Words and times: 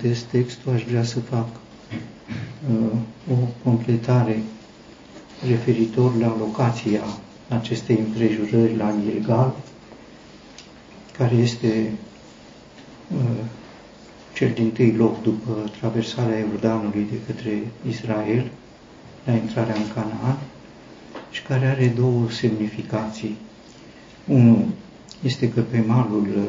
citesc 0.00 0.24
textul, 0.26 0.72
aș 0.72 0.82
vrea 0.82 1.02
să 1.02 1.20
fac 1.20 1.46
uh, 2.70 2.98
o 3.30 3.34
completare 3.64 4.42
referitor 5.48 6.16
la 6.16 6.36
locația 6.38 7.02
acestei 7.48 7.98
împrejurări 7.98 8.76
la 8.76 8.94
Gilgal, 9.04 9.54
care 11.18 11.34
este 11.34 11.90
uh, 13.14 13.44
cel 14.34 14.50
din 14.54 14.70
tâi 14.70 14.92
loc 14.92 15.22
după 15.22 15.70
traversarea 15.80 16.38
Iordanului 16.38 17.06
de 17.10 17.16
către 17.26 17.62
Israel 17.88 18.50
la 19.24 19.32
intrarea 19.32 19.74
în 19.74 19.92
Canaan 19.94 20.38
și 21.30 21.42
care 21.42 21.66
are 21.66 21.92
două 21.96 22.30
semnificații. 22.30 23.36
Unul 24.26 24.64
este 25.22 25.50
că 25.50 25.60
pe 25.60 25.84
malul 25.86 26.28
uh, 26.36 26.44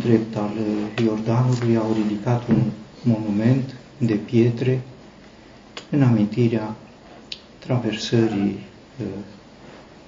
drept 0.00 0.36
al 0.36 0.50
uh, 0.58 1.04
Iordanului 1.04 1.76
au 1.76 1.92
ridicat 1.92 2.48
un 2.48 2.62
monument 3.02 3.74
de 3.98 4.14
pietre 4.14 4.80
în 5.90 6.02
amintirea 6.02 6.76
traversării 7.58 8.58
uh, 9.00 9.06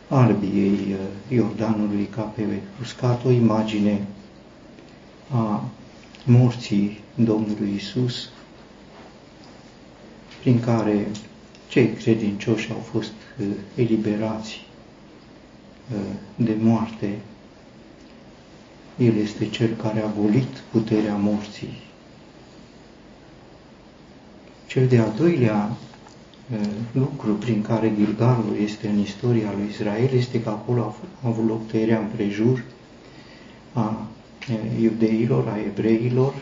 albiei 0.09 0.97
Iordanului 1.29 2.05
ca 2.05 2.23
pe 2.23 2.43
uscat, 2.81 3.25
o 3.25 3.31
imagine 3.31 4.07
a 5.31 5.65
morții 6.25 7.01
Domnului 7.15 7.75
Isus, 7.75 8.29
prin 10.41 10.61
care 10.61 11.07
cei 11.69 11.93
credincioși 11.93 12.73
au 12.73 12.79
fost 12.79 13.13
eliberați 13.75 14.67
de 16.37 16.57
moarte. 16.61 17.19
El 18.99 19.17
este 19.17 19.49
cel 19.49 19.75
care 19.83 20.01
a 20.01 20.13
golit 20.21 20.63
puterea 20.71 21.17
morții. 21.17 21.83
Cel 24.67 24.87
de-al 24.89 25.13
doilea 25.17 25.77
lucru 26.93 27.33
prin 27.33 27.63
care 27.63 27.93
Gilgalul 27.97 28.57
este 28.63 28.89
în 28.89 28.99
istoria 28.99 29.53
lui 29.57 29.67
Israel 29.71 30.11
este 30.13 30.43
că 30.43 30.49
acolo 30.49 30.95
a 31.23 31.29
avut 31.29 31.49
loc 31.49 31.67
tăierea 31.67 31.99
împrejur 31.99 32.65
a 33.73 34.07
iudeilor, 34.81 35.49
a 35.49 35.59
evreilor, 35.67 36.35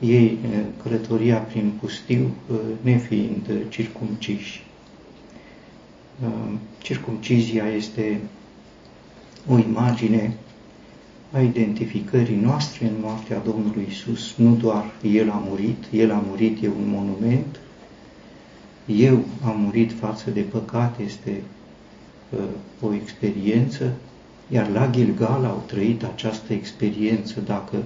ei 0.00 0.38
călătoria 0.82 1.36
prin 1.36 1.72
pustiu 1.80 2.34
nefiind 2.80 3.50
circumciși. 3.68 4.64
Circumcizia 6.78 7.68
este 7.68 8.20
o 9.48 9.58
imagine 9.58 10.36
a 11.32 11.40
identificării 11.40 12.36
noastre 12.36 12.86
în 12.86 12.94
moartea 13.00 13.38
Domnului 13.38 13.86
Isus. 13.88 14.34
Nu 14.36 14.54
doar 14.54 14.84
El 15.02 15.30
a 15.30 15.42
murit, 15.48 15.84
El 15.92 16.10
a 16.12 16.22
murit, 16.26 16.62
e 16.62 16.66
un 16.66 16.88
monument, 16.88 17.60
eu 18.86 19.24
am 19.44 19.60
murit 19.60 19.92
față 19.92 20.30
de 20.30 20.40
păcat, 20.40 20.98
este 21.06 21.42
uh, 22.30 22.38
o 22.80 22.94
experiență, 22.94 23.92
iar 24.48 24.68
la 24.68 24.90
Gilgal 24.90 25.44
au 25.44 25.62
trăit 25.66 26.04
această 26.04 26.52
experiență. 26.52 27.40
Dacă 27.40 27.76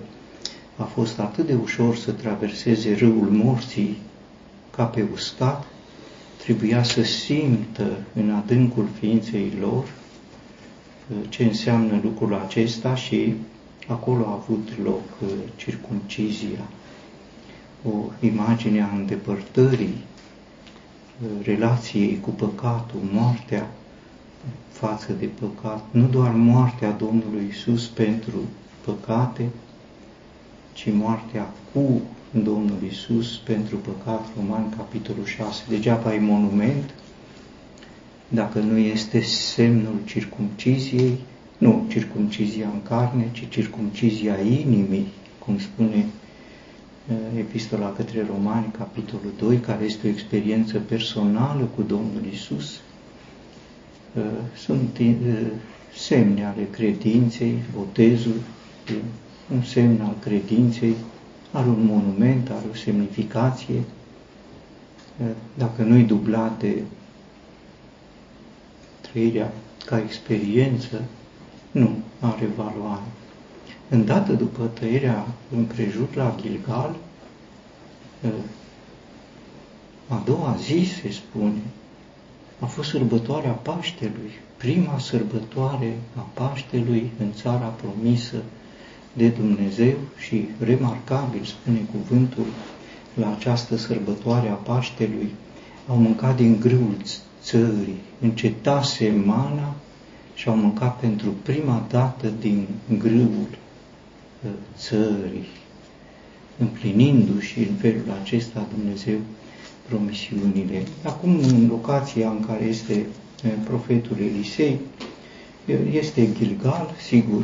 a 0.76 0.82
fost 0.82 1.18
atât 1.18 1.46
de 1.46 1.54
ușor 1.62 1.96
să 1.96 2.10
traverseze 2.10 2.94
râul 2.94 3.28
morții 3.30 3.96
ca 4.70 4.84
pe 4.84 5.04
uscat, 5.12 5.64
trebuia 6.36 6.82
să 6.82 7.02
simtă 7.02 7.90
în 8.14 8.30
adâncul 8.30 8.88
ființei 8.98 9.52
lor 9.60 9.84
ce 11.28 11.44
înseamnă 11.44 12.00
lucrul 12.02 12.34
acesta 12.34 12.94
și 12.94 13.34
acolo 13.88 14.24
a 14.26 14.32
avut 14.32 14.68
loc 14.84 15.02
uh, 15.22 15.28
circumcizia, 15.56 16.68
o 17.88 18.26
imagine 18.26 18.82
a 18.82 18.96
îndepărtării 18.96 19.94
uh, 21.22 21.44
relației 21.46 22.20
cu 22.20 22.30
păcatul, 22.30 23.00
moartea 23.12 23.70
față 24.70 25.12
de 25.12 25.26
păcat, 25.26 25.84
nu 25.90 26.06
doar 26.06 26.30
moartea 26.30 26.90
Domnului 26.90 27.46
Isus 27.50 27.86
pentru 27.86 28.38
păcate, 28.84 29.48
ci 30.72 30.88
moartea 30.92 31.50
cu 31.72 32.00
Domnul 32.30 32.78
Isus 32.90 33.36
pentru 33.36 33.76
păcat, 33.76 34.26
Roman, 34.36 34.68
capitolul 34.76 35.24
6. 35.24 35.62
Degeaba 35.68 36.08
ai 36.08 36.18
monument, 36.18 36.94
dacă 38.34 38.58
nu 38.58 38.78
este 38.78 39.20
semnul 39.20 40.00
circumciziei, 40.04 41.18
nu 41.58 41.86
circumcizia 41.88 42.68
în 42.72 42.82
carne, 42.82 43.28
ci 43.32 43.48
circumcizia 43.48 44.40
inimii, 44.40 45.06
cum 45.38 45.58
spune 45.58 46.06
uh, 47.08 47.38
Epistola 47.38 47.92
către 47.92 48.26
Romani, 48.28 48.72
capitolul 48.78 49.32
2, 49.38 49.56
care 49.56 49.84
este 49.84 50.06
o 50.06 50.10
experiență 50.10 50.78
personală 50.78 51.68
cu 51.76 51.82
Domnul 51.82 52.22
Isus. 52.32 52.80
Uh, 54.14 54.22
sunt 54.56 54.98
uh, 55.00 55.16
semne 55.96 56.44
ale 56.44 56.68
credinței, 56.70 57.54
botezul, 57.76 58.40
un 59.54 59.62
semn 59.62 60.00
al 60.00 60.16
credinței, 60.20 60.94
are 61.50 61.68
un 61.68 61.84
monument, 61.86 62.48
are 62.50 62.64
o 62.70 62.74
semnificație. 62.74 63.82
Dacă 65.54 65.82
nu-i 65.82 66.02
dublat 66.02 66.58
de 66.58 66.82
trăirea 69.14 69.52
ca 69.84 69.98
experiență 69.98 71.02
nu 71.70 71.90
are 72.20 72.48
valoare. 72.56 73.08
Îndată 73.88 74.32
după 74.32 74.64
tăierea 74.64 75.26
împrejur 75.56 76.08
la 76.14 76.34
Gilgal, 76.40 76.96
ă, 78.24 78.28
a 80.08 80.22
doua 80.24 80.56
zi, 80.60 80.90
se 81.02 81.10
spune, 81.10 81.62
a 82.58 82.66
fost 82.66 82.88
sărbătoarea 82.88 83.50
Paștelui, 83.50 84.30
prima 84.56 84.98
sărbătoare 84.98 85.98
a 86.16 86.26
Paștelui 86.34 87.10
în 87.18 87.32
țara 87.32 87.66
promisă 87.66 88.36
de 89.12 89.28
Dumnezeu 89.28 89.96
și 90.18 90.48
remarcabil, 90.58 91.44
spune 91.44 91.80
cuvântul, 91.92 92.46
la 93.14 93.34
această 93.36 93.76
sărbătoare 93.76 94.48
a 94.48 94.54
Paștelui, 94.54 95.34
au 95.88 95.96
mâncat 95.96 96.36
din 96.36 96.60
grâul 96.60 96.96
țării, 97.44 98.00
încetase 98.20 99.22
mana 99.24 99.74
și 100.34 100.48
au 100.48 100.56
mâncat 100.56 100.98
pentru 101.00 101.34
prima 101.42 101.86
dată 101.90 102.32
din 102.40 102.66
grâul 102.98 103.48
uh, 104.44 104.50
țării, 104.76 105.46
împlinindu-și 106.58 107.58
în 107.58 107.74
felul 107.74 108.18
acesta 108.22 108.66
Dumnezeu 108.76 109.18
promisiunile. 109.88 110.82
Acum, 111.04 111.38
în 111.38 111.66
locația 111.68 112.28
în 112.30 112.44
care 112.46 112.64
este 112.64 113.06
uh, 113.44 113.50
profetul 113.64 114.16
Elisei, 114.18 114.78
este 115.92 116.28
Gilgal, 116.36 116.94
sigur, 117.06 117.42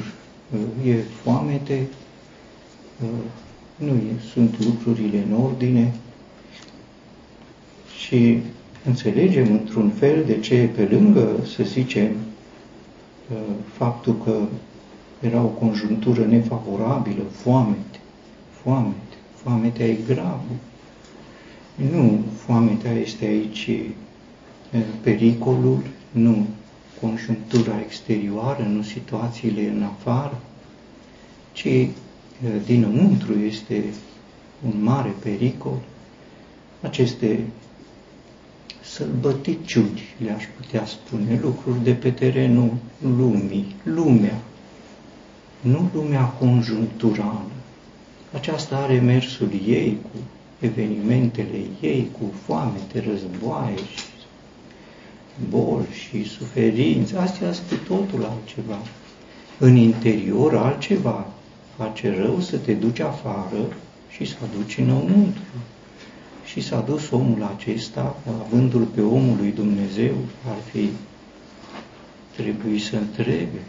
uh, 0.52 0.90
e 0.90 0.96
foamete, 1.22 1.86
nu 3.76 3.92
sunt 4.32 4.64
lucrurile 4.64 5.24
în 5.28 5.42
ordine 5.42 5.92
și 7.98 8.38
înțelegem 8.84 9.52
într-un 9.52 9.90
fel 9.90 10.24
de 10.24 10.40
ce 10.40 10.68
pe 10.76 10.88
lângă, 10.90 11.28
să 11.56 11.62
zicem, 11.62 12.10
uh, 13.30 13.36
faptul 13.72 14.16
că 14.24 14.38
era 15.20 15.42
o 15.42 15.46
conjunctură 15.46 16.24
nefavorabilă, 16.24 17.22
foamete, 17.30 17.98
foamete, 18.62 19.16
foametea 19.34 19.86
e 19.86 19.96
gravă. 20.06 20.54
Nu, 21.92 22.18
foametea 22.36 22.92
este 22.92 23.24
aici 23.24 23.68
uh, 23.68 24.80
pericolul, 25.02 25.82
nu 26.10 26.46
conjunctura 27.00 27.80
exterioară, 27.84 28.62
nu 28.62 28.82
situațiile 28.82 29.68
în 29.68 29.82
afară, 29.82 30.40
ci 31.52 31.64
uh, 31.64 31.88
dinăuntru 32.66 33.38
este 33.38 33.84
un 34.66 34.82
mare 34.82 35.14
pericol. 35.22 35.78
Aceste 36.80 37.40
sălbăticiuni, 39.00 40.02
le-aș 40.24 40.44
putea 40.60 40.86
spune, 40.86 41.40
lucruri 41.42 41.84
de 41.84 41.92
pe 41.92 42.10
terenul 42.10 42.72
lumii, 43.16 43.76
lumea, 43.82 44.38
nu 45.60 45.90
lumea 45.94 46.24
conjuncturală. 46.24 47.50
Aceasta 48.32 48.76
are 48.76 48.98
mersul 48.98 49.50
ei 49.66 49.98
cu 50.02 50.18
evenimentele 50.58 51.58
ei, 51.80 52.08
cu 52.18 52.24
foamete, 52.44 53.04
războaie 53.10 53.76
și 53.76 54.04
boli 55.48 55.86
și 56.08 56.24
suferințe. 56.24 57.16
Astea 57.16 57.52
sunt 57.52 57.80
totul 57.88 58.24
altceva. 58.24 58.78
În 59.58 59.76
interior 59.76 60.56
altceva 60.56 61.26
face 61.76 62.14
rău 62.22 62.40
să 62.40 62.56
te 62.56 62.72
duci 62.72 63.00
afară 63.00 63.76
și 64.10 64.24
să 64.24 64.36
aduci 64.44 64.78
înăuntru 64.78 65.42
și 66.50 66.60
s-a 66.60 66.80
dus 66.80 67.10
omul 67.10 67.50
acesta, 67.56 68.16
avându-l 68.44 68.84
pe 68.84 69.00
omul 69.00 69.36
lui 69.36 69.52
Dumnezeu, 69.52 70.14
ar 70.48 70.56
fi 70.72 70.88
trebuit 72.36 72.82
să 72.82 72.96
întrebe, 72.96 73.62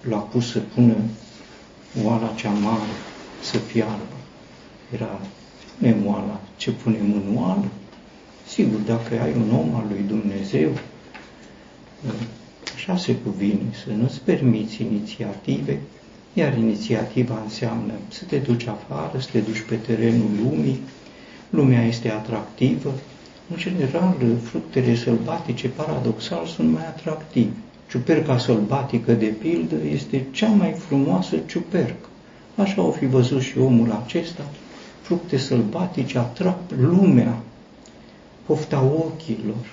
l-a 0.00 0.16
pus 0.16 0.50
să 0.50 0.58
pună 0.74 0.94
oala 2.04 2.32
cea 2.36 2.50
mare 2.50 2.92
să 3.42 3.58
fiarbă. 3.58 4.16
era 4.94 5.20
nemoala, 5.78 6.40
ce 6.56 6.70
punem 6.70 7.12
în 7.12 7.36
oală. 7.36 7.64
Sigur, 8.46 8.80
dacă 8.80 9.20
ai 9.22 9.32
un 9.34 9.56
om 9.58 9.74
al 9.74 9.84
lui 9.88 10.04
Dumnezeu, 10.08 10.70
așa 12.74 12.96
se 12.96 13.16
cuvine, 13.16 13.70
să 13.84 13.92
nu-ți 13.92 14.20
permiți 14.20 14.82
inițiative, 14.82 15.80
iar 16.32 16.56
inițiativa 16.56 17.40
înseamnă 17.42 17.92
să 18.08 18.24
te 18.24 18.36
duci 18.36 18.66
afară, 18.66 19.18
să 19.18 19.28
te 19.32 19.38
duci 19.38 19.60
pe 19.60 19.74
terenul 19.74 20.30
lumii, 20.42 20.80
lumea 21.52 21.82
este 21.86 22.10
atractivă, 22.10 22.92
în 23.50 23.56
general, 23.56 24.16
fructele 24.42 24.94
sălbatice, 24.94 25.68
paradoxal, 25.68 26.46
sunt 26.46 26.72
mai 26.72 26.86
atractive. 26.86 27.52
Ciuperca 27.90 28.38
sălbatică, 28.38 29.12
de 29.12 29.26
pildă, 29.26 29.76
este 29.92 30.26
cea 30.30 30.48
mai 30.48 30.72
frumoasă 30.72 31.36
ciupercă. 31.46 32.08
Așa 32.56 32.82
o 32.82 32.90
fi 32.90 33.06
văzut 33.06 33.40
și 33.40 33.58
omul 33.58 34.02
acesta. 34.04 34.44
Fructe 35.00 35.36
sălbatice 35.36 36.18
atrag 36.18 36.56
lumea, 36.80 37.38
pofta 38.46 38.80
ochilor, 38.80 39.66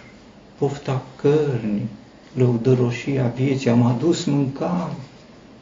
pofta 0.57 1.03
cărnii, 1.15 1.87
lăudăroșia 2.33 3.33
vieții. 3.35 3.69
Am 3.69 3.85
adus 3.85 4.25
mâncare, 4.25 4.95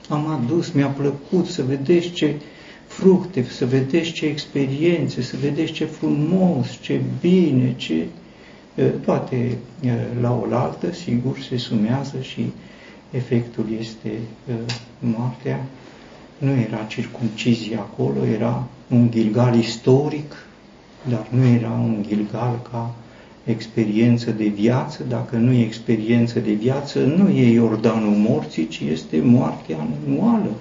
am 0.10 0.28
adus, 0.28 0.72
mi-a 0.72 0.88
plăcut 0.88 1.46
să 1.46 1.64
vedeți 1.64 2.10
ce 2.10 2.36
fructe, 2.98 3.44
să 3.44 3.66
vedeți 3.66 4.12
ce 4.12 4.26
experiențe, 4.26 5.22
să 5.22 5.36
vedeți 5.42 5.72
ce 5.72 5.86
frumos, 5.86 6.82
ce 6.82 7.02
bine, 7.22 7.74
ce... 7.76 8.06
Toate 9.06 9.58
la 10.22 10.40
oaltă, 10.42 10.94
sigur, 10.94 11.40
se 11.50 11.58
sumează 11.58 12.18
și 12.22 12.46
efectul 13.12 13.66
este 13.80 14.12
moartea. 15.00 15.66
Nu 16.38 16.52
era 16.52 16.84
circumcizie 16.88 17.76
acolo, 17.76 18.26
era 18.26 18.68
un 18.90 19.12
gilgal 19.12 19.56
istoric, 19.56 20.36
dar 21.10 21.28
nu 21.30 21.46
era 21.46 21.70
un 21.70 22.04
gilgal 22.08 22.60
ca 22.72 22.96
experiență 23.44 24.32
de 24.32 24.48
viață, 24.48 25.04
dacă 25.10 25.36
nu 25.36 25.52
e 25.52 25.64
experiență 25.64 26.40
de 26.40 26.52
viață, 26.52 27.00
nu 27.00 27.30
e 27.30 27.52
Iordanul 27.52 28.16
morții, 28.16 28.68
ci 28.68 28.80
este 28.80 29.20
moartea 29.24 29.78
anuală, 30.06 30.52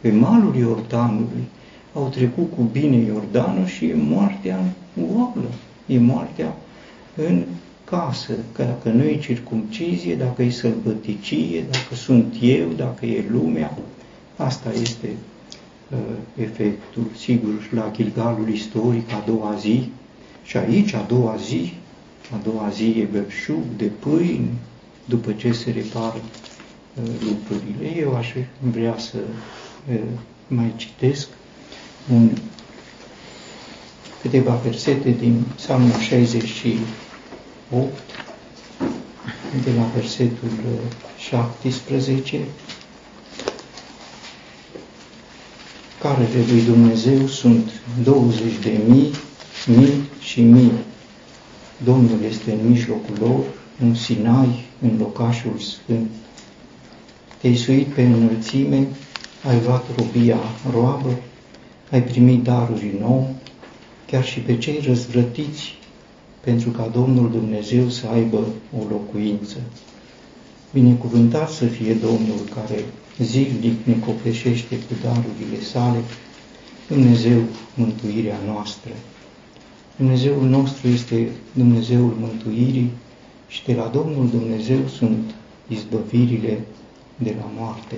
pe 0.00 0.10
malul 0.10 0.56
Iordanului 0.56 1.44
au 1.92 2.08
trecut 2.08 2.50
cu 2.56 2.62
bine 2.62 2.96
Iordanul 2.96 3.66
și 3.66 3.86
e 3.86 3.94
moartea 3.94 4.58
în 4.96 5.04
oală, 5.16 5.48
e 5.86 5.98
moartea 5.98 6.56
în 7.16 7.44
casă, 7.84 8.32
că 8.52 8.62
dacă 8.62 8.88
nu 8.88 9.02
e 9.04 9.16
circumcizie, 9.16 10.14
dacă 10.16 10.42
e 10.42 10.50
sălbăticie, 10.50 11.64
dacă 11.70 11.94
sunt 11.94 12.34
eu, 12.40 12.68
dacă 12.76 13.06
e 13.06 13.24
lumea, 13.30 13.78
asta 14.36 14.72
este 14.80 15.08
uh, 15.90 15.98
efectul. 16.42 17.02
Sigur, 17.16 17.68
la 17.74 17.90
Gilgalul 17.94 18.48
istoric, 18.48 19.12
a 19.12 19.22
doua 19.26 19.54
zi, 19.58 19.90
și 20.44 20.56
aici, 20.56 20.92
a 20.92 21.04
doua 21.08 21.36
zi, 21.36 21.72
a 22.32 22.40
doua 22.42 22.70
zi 22.74 22.84
e 22.84 23.08
belșug 23.12 23.62
de 23.76 23.84
pâine, 23.84 24.48
după 25.04 25.32
ce 25.32 25.52
se 25.52 25.70
repară 25.70 26.20
uh, 26.20 27.10
lucrurile. 27.20 28.00
Eu 28.00 28.16
aș 28.16 28.28
vrea 28.60 28.98
să 28.98 29.16
uh, 29.92 30.00
mai 30.46 30.72
citesc 30.76 31.28
un, 32.12 32.30
câteva 34.20 34.60
versete 34.64 35.10
din 35.10 35.44
Psalmul 35.56 35.98
68, 35.98 36.80
de 39.64 39.70
la 39.76 39.84
versetul 39.94 40.48
17, 41.18 42.40
carele 46.00 46.44
lui 46.50 46.62
Dumnezeu 46.62 47.26
sunt 47.26 47.70
20 48.02 48.42
de 48.62 48.80
mii, 48.88 49.10
mii 49.66 50.08
și 50.20 50.40
mii. 50.40 50.72
Domnul 51.84 52.18
este 52.28 52.52
în 52.52 52.68
mijlocul 52.68 53.16
lor, 53.20 53.44
în 53.80 53.94
Sinai, 53.94 54.64
în 54.82 54.96
locașul 54.98 55.58
sfânt. 55.58 56.10
Te-ai 57.40 57.56
suit 57.56 57.86
pe 57.86 58.02
înălțime, 58.02 58.86
ai 59.48 59.60
luat 59.64 59.84
robia 59.96 60.38
roabă, 60.72 61.18
ai 61.90 62.02
primit 62.02 62.42
daruri 62.42 62.94
nou, 63.00 63.34
chiar 64.06 64.24
și 64.24 64.40
pe 64.40 64.58
cei 64.58 64.80
răzvrătiți, 64.86 65.78
pentru 66.40 66.70
ca 66.70 66.90
Domnul 66.92 67.30
Dumnezeu 67.30 67.88
să 67.88 68.06
aibă 68.06 68.36
o 68.78 68.82
locuință. 68.90 69.56
Binecuvântat 70.72 71.50
să 71.50 71.64
fie 71.66 71.94
Domnul 71.94 72.40
care 72.54 72.84
zilnic 73.18 73.84
ne 73.84 73.94
copleșește 74.04 74.76
cu 74.76 74.94
darurile 75.02 75.62
sale, 75.72 75.98
Dumnezeu 76.88 77.40
mântuirea 77.74 78.36
noastră. 78.46 78.90
Dumnezeul 79.96 80.48
nostru 80.48 80.88
este 80.88 81.28
Dumnezeul 81.52 82.16
mântuirii 82.20 82.90
și 83.48 83.64
de 83.64 83.74
la 83.74 83.90
Domnul 83.92 84.28
Dumnezeu 84.28 84.86
sunt 84.86 85.34
izbăvirile 85.68 86.60
de 87.16 87.34
la 87.38 87.50
moarte 87.56 87.96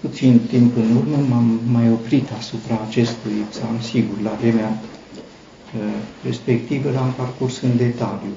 puțin 0.00 0.40
timp 0.48 0.76
în 0.76 0.96
urmă 0.96 1.16
m-am 1.28 1.60
mai 1.70 1.90
oprit 1.90 2.30
asupra 2.38 2.80
acestui 2.88 3.32
psalm, 3.50 3.80
sigur, 3.80 4.20
la 4.22 4.36
vremea 4.40 4.68
uh, 4.68 5.80
respectivă 6.24 6.90
l-am 6.90 7.12
parcurs 7.12 7.60
în 7.60 7.76
detaliu. 7.76 8.34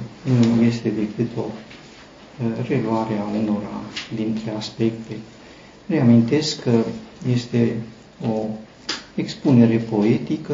Nu 0.55 0.63
este 0.63 0.89
decât 0.89 1.37
o 1.37 1.45
uh, 1.45 2.67
reluare 2.67 3.17
a 3.17 3.37
unora 3.39 3.81
dintre 4.15 4.53
aspecte. 4.57 5.13
Reamintesc 5.87 6.61
că 6.61 6.83
este 7.31 7.75
o 8.27 8.45
expunere 9.15 9.77
poetică 9.77 10.53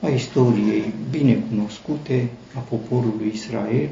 a 0.00 0.08
istoriei 0.08 0.92
bine 1.10 1.44
cunoscute 1.48 2.28
a 2.54 2.58
poporului 2.58 3.30
Israel 3.34 3.88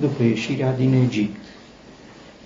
după 0.00 0.22
ieșirea 0.22 0.76
din 0.76 0.92
Egipt. 0.92 1.40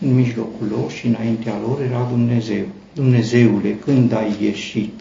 În 0.00 0.14
mijlocul 0.14 0.66
lor 0.70 0.90
și 0.90 1.06
înaintea 1.06 1.54
lor 1.66 1.80
era 1.80 2.06
Dumnezeu. 2.10 2.64
Dumnezeule, 2.94 3.76
când 3.76 4.12
ai 4.12 4.36
ieșit? 4.40 5.00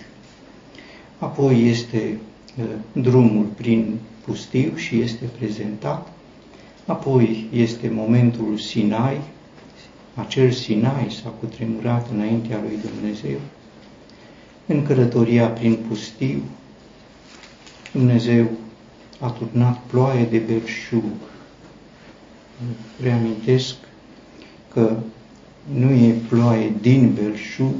Apoi 1.17 1.69
este 1.69 2.17
uh, 2.57 2.65
drumul 2.91 3.45
prin 3.45 3.97
pustiu 4.25 4.75
și 4.75 4.99
este 4.99 5.25
prezentat. 5.37 6.07
Apoi 6.85 7.47
este 7.53 7.89
momentul 7.89 8.57
Sinai, 8.57 9.21
acel 10.15 10.51
Sinai 10.51 11.17
s-a 11.21 11.29
cutremurat 11.29 12.07
înaintea 12.13 12.59
lui 12.61 12.79
Dumnezeu. 12.93 13.39
În 14.65 14.85
călătoria 14.85 15.47
prin 15.47 15.77
pustiu, 15.87 16.41
Dumnezeu 17.91 18.47
a 19.19 19.29
turnat 19.29 19.79
ploaie 19.87 20.23
de 20.23 20.37
belșug. 20.37 21.03
Reamintesc 23.01 23.75
că 24.73 24.97
nu 25.73 25.91
e 25.91 26.15
ploaie 26.29 26.71
din 26.81 27.13
belșug, 27.13 27.73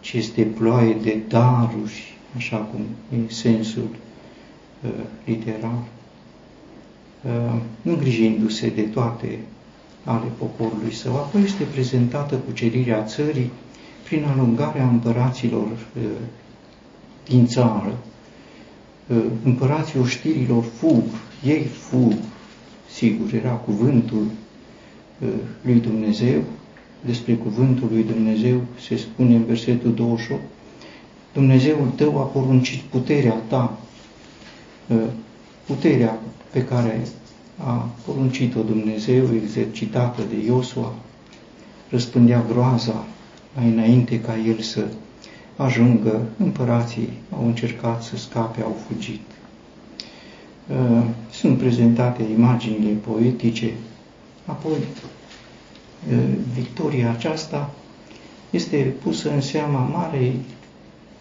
ci 0.00 0.12
este 0.12 0.42
ploaie 0.42 0.96
de 1.02 1.18
daruri, 1.28 2.16
așa 2.36 2.56
cum 2.56 2.80
e 3.18 3.32
sensul 3.32 3.88
uh, 4.84 4.90
literal, 5.24 5.82
uh, 7.22 7.60
îngrijindu-se 7.82 8.68
de 8.68 8.82
toate 8.82 9.38
ale 10.04 10.26
poporului 10.38 10.92
său. 10.92 11.14
Apoi 11.14 11.42
este 11.42 11.64
prezentată 11.64 12.34
cucerirea 12.34 13.02
țării 13.02 13.50
prin 14.04 14.24
alungarea 14.24 14.88
împăraților 14.88 15.66
uh, 15.66 16.02
din 17.28 17.46
țară. 17.46 17.98
Uh, 19.06 19.24
împărații 19.44 20.00
oștirilor 20.00 20.64
fug, 20.64 21.04
ei 21.44 21.64
fug, 21.64 22.12
sigur, 22.90 23.32
era 23.34 23.50
cuvântul 23.50 24.26
uh, 25.18 25.28
lui 25.62 25.80
Dumnezeu, 25.80 26.42
despre 27.04 27.34
cuvântul 27.34 27.88
lui 27.92 28.02
Dumnezeu 28.02 28.60
se 28.86 28.96
spune 28.96 29.34
în 29.34 29.44
versetul 29.44 29.94
28, 29.94 30.40
Dumnezeul 31.32 31.88
tău 31.94 32.18
a 32.18 32.22
poruncit 32.22 32.80
puterea 32.80 33.34
ta, 33.48 33.78
ă, 34.90 34.94
puterea 35.66 36.18
pe 36.52 36.64
care 36.64 37.06
a 37.56 37.88
poruncit-o 38.04 38.62
Dumnezeu, 38.62 39.34
exercitată 39.34 40.22
de 40.28 40.44
Iosua, 40.44 40.94
răspândea 41.90 42.44
groaza 42.48 43.04
mai 43.56 43.68
înainte 43.68 44.20
ca 44.20 44.36
el 44.46 44.58
să 44.58 44.86
ajungă, 45.56 46.26
împărații 46.38 47.08
au 47.36 47.46
încercat 47.46 48.02
să 48.02 48.16
scape, 48.16 48.62
au 48.62 48.76
fugit. 48.88 49.20
Ă, 50.72 51.04
sunt 51.30 51.58
prezentate 51.58 52.22
imaginile 52.36 52.92
poetice, 52.92 53.72
apoi 54.44 54.72
victoria 56.54 57.10
aceasta 57.10 57.70
este 58.50 58.94
pusă 59.02 59.32
în 59.32 59.40
seama 59.40 59.78
marei 59.78 60.34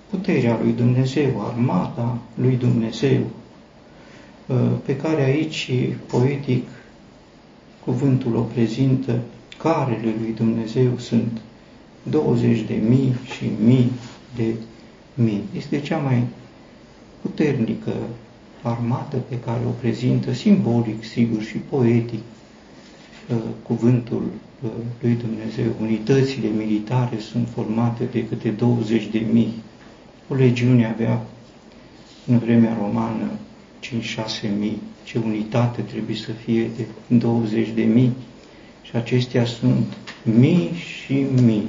puterea 0.10 0.60
lui 0.62 0.72
Dumnezeu, 0.72 1.42
armata 1.52 2.18
lui 2.36 2.56
Dumnezeu, 2.56 3.22
pe 4.86 4.96
care 4.96 5.24
aici 5.24 5.72
poetic 6.08 6.68
cuvântul 7.84 8.36
o 8.36 8.42
prezintă, 8.42 9.20
carele 9.58 10.14
lui 10.20 10.34
Dumnezeu 10.34 10.98
sunt 10.98 11.42
20 12.04 12.60
de 12.60 12.74
mii 12.88 13.16
și 13.36 13.50
mii 13.64 13.92
de 14.36 14.54
mii. 15.14 15.44
Este 15.58 15.80
cea 15.80 15.98
mai 15.98 16.24
puternică 17.22 17.94
armată 18.62 19.18
pe 19.18 19.40
care 19.40 19.62
o 19.68 19.70
prezintă 19.70 20.34
simbolic, 20.34 21.04
sigur, 21.04 21.42
și 21.42 21.58
poetic 21.58 22.20
uh, 22.20 22.35
cuvântul 23.64 24.24
uh, 24.64 24.70
lui 25.02 25.18
Dumnezeu. 25.22 25.66
Unitățile 25.82 26.48
militare 26.48 27.20
sunt 27.20 27.48
formate 27.54 28.04
de 28.12 28.26
câte 28.28 28.50
20 28.50 29.08
de 29.12 29.26
mii. 29.32 29.54
O 30.30 30.36
legiune 30.36 30.86
avea 30.86 31.22
în 32.28 32.38
vremea 32.40 32.78
romană 32.82 33.32
5-6 33.82 34.58
mii. 34.60 34.82
Ce 35.04 35.20
unitate 35.26 35.82
trebuie 35.82 36.16
să 36.16 36.32
fie 36.32 36.70
de 36.78 36.86
20 37.18 37.70
de 37.76 37.84
mii. 37.84 38.12
Și 38.82 38.96
acestea 38.96 39.46
sunt 39.46 39.86
mii 40.24 40.72
și 40.74 41.26
mii. 41.44 41.68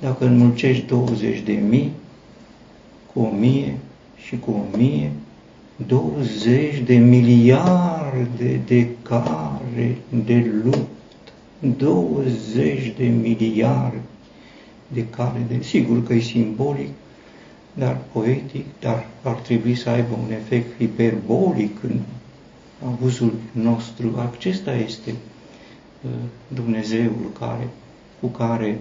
Dacă 0.00 0.24
înmulcești 0.24 0.86
20 0.86 1.40
de 1.40 1.52
mii 1.52 1.90
cu 3.12 3.20
o 3.20 3.30
mie 3.30 3.76
și 4.26 4.38
cu 4.38 4.50
o 4.50 4.76
mie, 4.76 5.12
20 5.86 6.82
de 6.84 6.96
miliarde 6.96 8.60
de 8.66 8.86
care 9.02 9.96
de 10.24 10.60
lupt, 10.64 10.88
20 11.76 12.94
de 12.96 13.06
miliarde 13.06 14.00
de 14.92 15.06
care 15.06 15.46
de... 15.48 15.62
Sigur 15.62 16.02
că 16.06 16.12
e 16.12 16.20
simbolic, 16.20 16.88
dar 17.74 17.98
poetic, 18.12 18.64
dar 18.80 19.06
ar 19.22 19.34
trebui 19.34 19.74
să 19.74 19.88
aibă 19.88 20.18
un 20.26 20.32
efect 20.32 20.76
hiperbolic 20.76 21.82
în 21.82 21.98
abuzul 22.86 23.32
nostru. 23.52 24.30
Acesta 24.32 24.74
este 24.74 25.10
uh, 25.10 26.10
Dumnezeul 26.48 27.30
care, 27.38 27.68
cu 28.20 28.26
care 28.26 28.78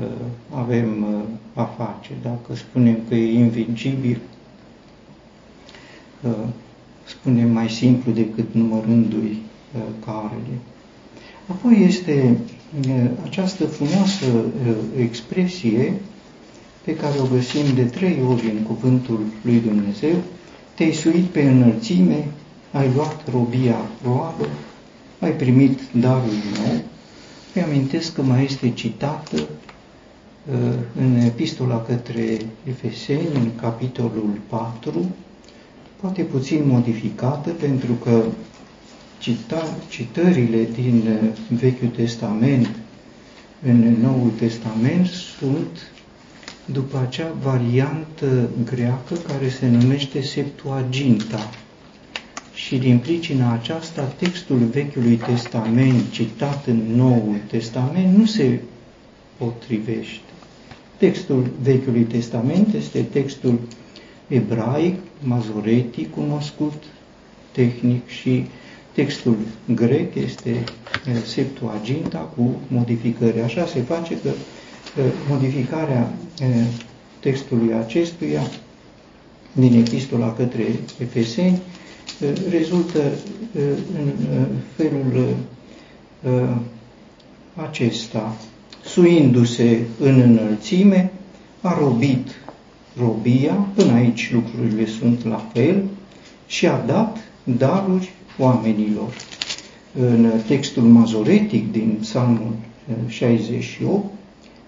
uh, 0.00 0.06
avem 0.54 1.02
uh, 1.02 1.62
a 1.62 1.64
face. 1.64 2.10
Dacă 2.22 2.54
spunem 2.54 2.98
că 3.08 3.14
e 3.14 3.32
invincibil, 3.32 4.20
spunem 7.04 7.50
mai 7.50 7.68
simplu 7.68 8.12
decât 8.12 8.54
numărându-i 8.54 9.42
carele. 10.04 10.58
Apoi 11.46 11.84
este 11.86 12.38
această 13.24 13.64
frumoasă 13.64 14.26
expresie 14.98 15.92
pe 16.84 16.94
care 16.94 17.18
o 17.20 17.26
găsim 17.34 17.74
de 17.74 17.84
trei 17.84 18.18
ori 18.28 18.50
în 18.56 18.62
cuvântul 18.62 19.20
lui 19.42 19.60
Dumnezeu, 19.60 20.14
te-ai 20.74 20.92
suit 20.92 21.24
pe 21.24 21.42
înălțime, 21.42 22.26
ai 22.72 22.90
luat 22.94 23.30
robia 23.30 23.76
roabă, 24.04 24.48
ai 25.20 25.32
primit 25.32 25.80
darul 26.00 26.32
nou. 26.56 26.80
Îmi 27.54 27.64
amintesc 27.64 28.14
că 28.14 28.22
mai 28.22 28.44
este 28.44 28.70
citată 28.70 29.48
în 30.96 31.16
epistola 31.16 31.82
către 31.82 32.38
Efeseni, 32.68 33.34
în 33.34 33.50
capitolul 33.60 34.38
4, 34.48 35.04
poate 36.04 36.22
puțin 36.22 36.62
modificată, 36.66 37.50
pentru 37.50 37.92
că 37.92 38.22
cita, 39.18 39.76
citările 39.88 40.68
din 40.74 41.02
Vechiul 41.48 41.88
Testament 41.88 42.68
în 43.66 43.96
Noul 44.02 44.30
Testament 44.38 45.06
sunt 45.06 45.92
după 46.64 46.98
acea 47.06 47.32
variantă 47.42 48.48
greacă 48.64 49.14
care 49.14 49.48
se 49.48 49.68
numește 49.68 50.20
Septuaginta. 50.20 51.50
Și 52.54 52.76
din 52.76 52.98
pricina 52.98 53.52
aceasta, 53.52 54.02
textul 54.02 54.58
Vechiului 54.58 55.16
Testament 55.16 56.10
citat 56.10 56.66
în 56.66 56.80
Noul 56.96 57.36
Testament 57.46 58.16
nu 58.16 58.24
se 58.24 58.60
potrivește. 59.36 60.20
Textul 60.96 61.50
Vechiului 61.62 62.02
Testament 62.02 62.74
este 62.74 63.02
textul 63.02 63.58
ebraic, 64.28 64.94
mazoretic, 65.22 66.14
cunoscut 66.14 66.82
tehnic 67.52 68.08
și 68.08 68.46
textul 68.92 69.36
grec 69.74 70.14
este 70.14 70.64
Septuaginta 71.26 72.18
cu 72.18 72.54
modificări. 72.68 73.40
Așa 73.40 73.66
se 73.66 73.80
face 73.80 74.20
că 74.22 74.30
modificarea 75.28 76.12
textului 77.20 77.74
acestuia 77.74 78.42
din 79.52 79.78
epistola 79.78 80.32
către 80.32 80.64
Efeseni 80.98 81.60
rezultă 82.50 83.02
în 83.98 84.12
felul 84.76 85.36
acesta, 87.54 88.36
suindu-se 88.84 89.80
în 90.00 90.20
înălțime, 90.20 91.12
a 91.60 91.78
robit 91.78 92.28
robia, 92.98 93.52
până 93.74 93.92
aici 93.92 94.32
lucrurile 94.32 94.86
sunt 94.86 95.24
la 95.24 95.50
fel, 95.52 95.82
și 96.46 96.66
a 96.66 96.78
dat 96.86 97.16
daruri 97.42 98.12
oamenilor. 98.38 99.14
În 99.98 100.30
textul 100.46 100.82
mazoretic 100.82 101.72
din 101.72 101.96
Psalmul 102.00 102.52
68, 103.06 104.04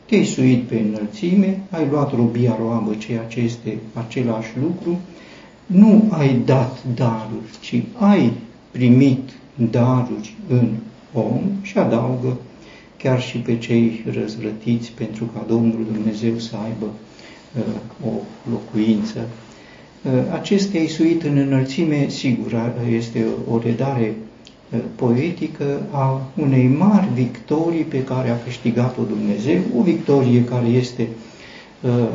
te-ai 0.06 0.24
suit 0.24 0.62
pe 0.62 0.78
înălțime, 0.78 1.62
ai 1.70 1.86
luat 1.90 2.14
robia 2.14 2.56
roabă, 2.60 2.94
ceea 2.98 3.22
ce 3.22 3.40
este 3.40 3.78
același 3.92 4.50
lucru, 4.62 4.98
nu 5.66 6.08
ai 6.10 6.40
dat 6.44 6.84
daruri, 6.94 7.58
ci 7.60 7.82
ai 7.98 8.32
primit 8.70 9.30
daruri 9.70 10.34
în 10.48 10.68
om 11.12 11.40
și 11.62 11.78
adaugă 11.78 12.36
chiar 12.98 13.22
și 13.22 13.38
pe 13.38 13.58
cei 13.58 14.04
răzvrătiți 14.12 14.92
pentru 14.92 15.24
ca 15.24 15.44
Domnul 15.48 15.86
Dumnezeu 15.92 16.38
să 16.38 16.56
aibă 16.64 16.84
uh, 16.84 17.15
o 18.06 18.10
locuință. 18.50 19.18
Uh, 20.02 20.12
acestea 20.32 20.80
ai 20.80 20.86
suit 20.86 21.22
în 21.22 21.36
înălțime, 21.36 22.08
sigur, 22.08 22.72
este 22.90 23.26
o 23.50 23.58
redare 23.58 24.14
Uh, 24.72 24.78
poetică 24.94 25.82
a 25.90 26.20
unei 26.34 26.66
mari 26.66 27.08
victorii 27.14 27.82
pe 27.82 28.04
care 28.04 28.30
a 28.30 28.42
câștigat-o 28.44 29.02
Dumnezeu, 29.02 29.60
o 29.78 29.82
victorie 29.82 30.44
care 30.44 30.66
este, 30.66 31.08
uh, 31.80 32.08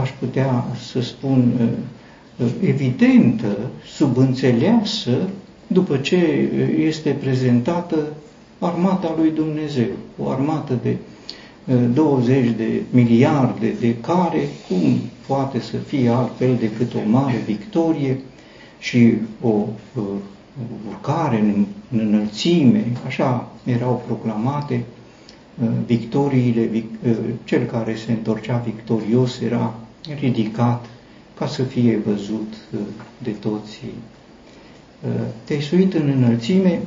aș 0.00 0.10
putea 0.18 0.64
să 0.90 1.00
spun, 1.00 1.52
uh, 2.40 2.46
evidentă, 2.60 3.56
subînțeleasă, 3.86 5.10
după 5.66 5.96
ce 5.96 6.16
este 6.78 7.10
prezentată 7.20 7.96
armata 8.58 9.14
lui 9.18 9.30
Dumnezeu, 9.30 9.90
o 10.18 10.28
armată 10.28 10.78
de 10.82 10.96
20 11.64 12.50
de 12.56 12.82
miliarde 12.90 13.74
de 13.80 13.94
care, 13.96 14.48
cum 14.68 14.98
poate 15.26 15.60
să 15.60 15.76
fie 15.76 16.08
altfel 16.08 16.56
decât 16.60 16.94
o 16.94 17.08
mare 17.08 17.42
victorie 17.46 18.18
și 18.78 19.12
o 19.40 19.66
urcare 20.88 21.40
în, 21.40 21.66
în 21.92 21.98
înălțime, 21.98 22.84
așa 23.06 23.50
erau 23.64 24.02
proclamate 24.06 24.84
uh, 25.62 25.68
victoriile, 25.86 26.84
uh, 27.06 27.16
cel 27.44 27.64
care 27.64 27.94
se 27.94 28.12
întorcea 28.12 28.56
victorios 28.56 29.40
era 29.40 29.74
ridicat 30.20 30.86
ca 31.38 31.46
să 31.46 31.62
fie 31.62 32.00
văzut 32.06 32.54
uh, 32.74 32.80
de 33.22 33.30
toți. 33.30 33.80
Te-ai 35.44 35.60
suit 35.60 35.94
în 35.94 36.08
înălțime 36.16 36.80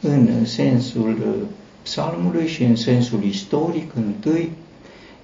în 0.00 0.44
sensul 0.44 1.46
psalmului 1.86 2.46
și 2.46 2.62
în 2.62 2.76
sensul 2.76 3.24
istoric, 3.24 3.90
întâi, 3.94 4.50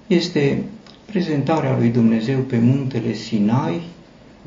este 0.07 0.63
prezentarea 1.05 1.77
lui 1.77 1.89
Dumnezeu 1.89 2.39
pe 2.39 2.57
muntele 2.57 3.13
Sinai, 3.13 3.81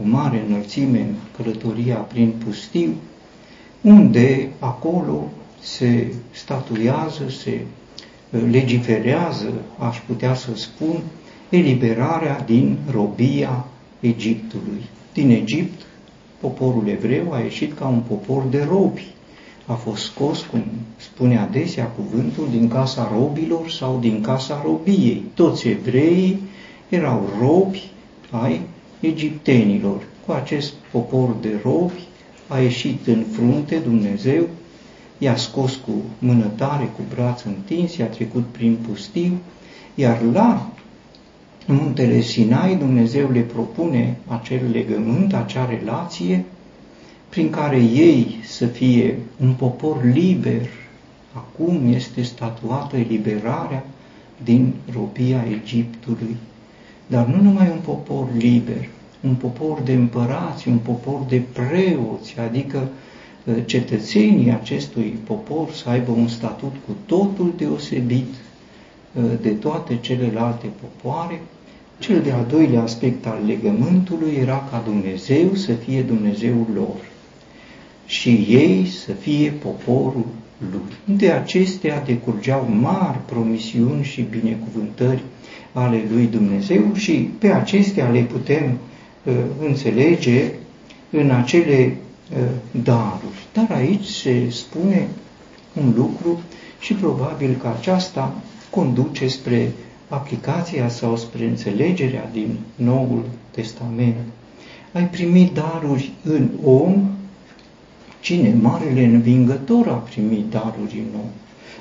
o 0.02 0.06
mare 0.06 0.44
înălțime 0.49 0.99
în 0.99 1.14
călătoria 1.37 1.96
prin 1.96 2.32
pustiu, 2.44 2.94
unde 3.80 4.49
acolo 4.58 5.28
se 5.61 6.14
statuiază, 6.30 7.28
se 7.28 7.61
uh, 8.30 8.40
legiferează, 8.50 9.52
aș 9.78 9.99
putea 10.06 10.35
să 10.35 10.50
spun, 10.54 11.00
eliberarea 11.49 12.42
din 12.46 12.78
robia 12.90 13.64
Egiptului. 14.00 14.82
Din 15.12 15.30
Egipt, 15.30 15.80
poporul 16.40 16.88
evreu 16.88 17.32
a 17.32 17.38
ieșit 17.38 17.78
ca 17.78 17.87
un 17.87 18.00
popor 18.08 18.42
de 18.42 18.66
robi. 18.68 19.14
A 19.66 19.73
fost 19.73 20.04
scos, 20.04 20.42
cum 20.42 20.62
spune 20.96 21.38
adesea 21.38 21.87
cuvântul, 21.87 22.49
din 22.50 22.68
casa 22.68 23.12
robilor 23.18 23.70
sau 23.70 23.99
din 24.00 24.20
casa 24.20 24.62
robiei. 24.64 25.25
Toți 25.35 25.68
evreii 25.68 26.40
erau 26.88 27.28
robi 27.40 27.90
ai 28.30 28.61
egiptenilor. 29.00 30.02
Cu 30.26 30.32
acest 30.32 30.73
popor 30.90 31.37
de 31.40 31.61
robi 31.62 32.06
a 32.49 32.58
ieșit 32.58 33.06
în 33.06 33.25
frunte 33.32 33.76
Dumnezeu, 33.76 34.49
i-a 35.18 35.37
scos 35.37 35.75
cu 35.75 35.92
mână 36.18 36.44
tare, 36.56 36.85
cu 36.85 37.00
braț 37.14 37.42
întins, 37.42 37.96
i-a 37.96 38.06
trecut 38.06 38.44
prin 38.44 38.78
pustiu, 38.87 39.32
iar 39.94 40.23
la 40.32 40.70
muntele 41.66 42.20
Sinai 42.20 42.76
Dumnezeu 42.76 43.30
le 43.30 43.40
propune 43.40 44.18
acel 44.26 44.61
legământ, 44.73 45.35
acea 45.35 45.64
relație, 45.64 46.44
prin 47.37 47.50
care 47.50 47.76
ei 47.76 48.38
să 48.45 48.66
fie 48.66 49.19
un 49.40 49.52
popor 49.52 50.05
liber. 50.05 50.66
Acum 51.33 51.93
este 51.95 52.23
statuată 52.23 52.97
eliberarea 52.97 53.85
din 54.45 54.73
robia 54.93 55.45
Egiptului 55.62 56.37
dar 57.07 57.26
nu 57.26 57.43
numai 57.43 57.69
un 57.71 57.78
popor 57.85 58.26
liber, 58.38 58.88
un 59.21 59.35
popor 59.35 59.81
de 59.81 59.93
împărați, 59.93 60.69
un 60.69 60.78
popor 60.78 61.21
de 61.28 61.43
preoți, 61.52 62.38
adică 62.49 62.88
ă, 63.49 63.61
cetățenii 63.61 64.52
acestui 64.52 65.19
popor 65.25 65.71
să 65.73 65.88
aibă 65.88 66.11
un 66.11 66.28
statut 66.28 66.75
cu 66.87 66.93
totul 67.07 67.52
deosebit 67.57 68.35
ă, 69.19 69.21
de 69.43 69.50
toate 69.50 69.99
celelalte 70.00 70.66
popoare. 70.81 71.40
Cel 71.99 72.21
de-al 72.21 72.47
doilea 72.50 72.83
aspect 72.83 73.26
al 73.26 73.38
legământului 73.47 74.35
era 74.40 74.69
ca 74.71 74.83
Dumnezeu 74.85 75.55
să 75.55 75.73
fie 75.73 76.02
Dumnezeul 76.02 76.66
lor 76.75 77.14
și 78.06 78.28
ei 78.48 78.86
să 78.86 79.12
fie 79.12 79.50
poporul 79.50 80.26
lui. 80.58 81.16
De 81.16 81.30
acestea 81.30 82.02
decurgeau 82.02 82.68
mari 82.80 83.18
promisiuni 83.26 84.04
și 84.04 84.26
binecuvântări 84.30 85.22
ale 85.72 86.02
lui 86.12 86.26
Dumnezeu 86.26 86.94
și 86.94 87.12
pe 87.38 87.52
acestea 87.52 88.08
le 88.08 88.20
putem 88.20 88.78
uh, 89.25 89.34
înțelege 89.66 90.52
în 91.10 91.30
acele 91.30 91.96
uh, 92.32 92.38
daruri. 92.84 93.46
Dar 93.52 93.66
aici 93.70 94.04
se 94.04 94.50
spune 94.50 95.08
un 95.80 95.92
lucru 95.96 96.40
și 96.80 96.94
probabil 96.94 97.56
că 97.60 97.68
aceasta 97.78 98.34
conduce 98.70 99.28
spre 99.28 99.72
aplicația 100.08 100.88
sau 100.88 101.16
spre 101.16 101.44
înțelegerea 101.44 102.30
din 102.32 102.58
Noul 102.75 103.25
Testament. 103.50 104.16
Ai 104.92 105.08
primit 105.08 105.52
daruri 105.52 106.12
în 106.25 106.48
om, 106.64 107.10
cine 108.26 108.54
marele 108.61 109.04
învingător 109.04 109.88
a 109.88 109.92
primit 110.11 110.45
daruri 110.50 111.04
în 111.12 111.21
om, 111.21 111.30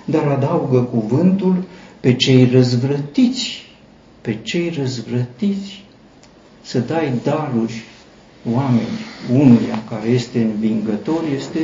dar 0.05 0.27
adaugă 0.27 0.79
cuvântul 0.79 1.63
pe 1.99 2.13
cei 2.13 2.49
răzvrătiți 2.51 3.65
pe 4.25 4.37
cei 4.41 4.69
răzvrătiți, 4.77 5.83
să 6.61 6.79
dai 6.79 7.13
daruri 7.23 7.83
oameni 8.53 8.97
unuia 9.31 9.83
care 9.89 10.09
este 10.09 10.41
învingător, 10.41 11.23
este 11.35 11.59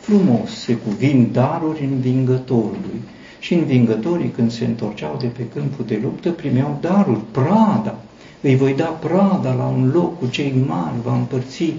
frumos, 0.00 0.50
se 0.50 0.74
cuvin 0.74 1.28
daruri 1.32 1.84
învingătorului. 1.84 3.00
Și 3.38 3.54
învingătorii, 3.54 4.30
când 4.30 4.52
se 4.52 4.64
întorceau 4.64 5.16
de 5.20 5.26
pe 5.26 5.42
câmpul 5.54 5.84
de 5.86 5.98
luptă, 6.02 6.30
primeau 6.30 6.78
daruri, 6.80 7.20
prada. 7.30 7.98
Îi 8.40 8.56
voi 8.56 8.74
da 8.74 8.84
prada 8.84 9.52
la 9.52 9.64
un 9.64 9.90
loc 9.92 10.18
cu 10.18 10.26
cei 10.26 10.54
mari, 10.66 10.94
va 11.04 11.14
împărți 11.14 11.62
uh, 11.62 11.74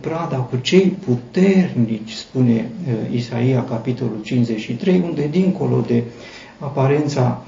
prada 0.00 0.36
cu 0.36 0.56
cei 0.56 0.96
puternici, 1.04 2.10
spune 2.10 2.70
uh, 2.88 3.14
Isaia, 3.14 3.64
capitolul 3.64 4.18
53, 4.22 5.02
unde, 5.04 5.28
dincolo 5.30 5.84
de 5.86 6.02
aparența 6.58 7.44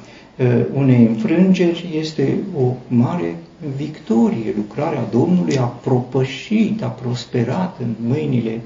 unei 0.75 1.07
înfrângeri 1.07 1.89
este 2.01 2.39
o 2.59 2.73
mare 2.89 3.37
victorie. 3.77 4.53
Lucrarea 4.57 5.09
Domnului 5.11 5.57
a 5.59 5.65
propășit, 5.65 6.83
a 6.83 6.87
prosperat 6.87 7.77
în 7.81 7.95
mâinile 8.07 8.61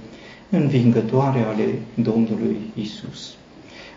învingătoare 0.51 1.39
ale 1.39 1.65
Domnului 1.95 2.57
Isus. 2.75 3.35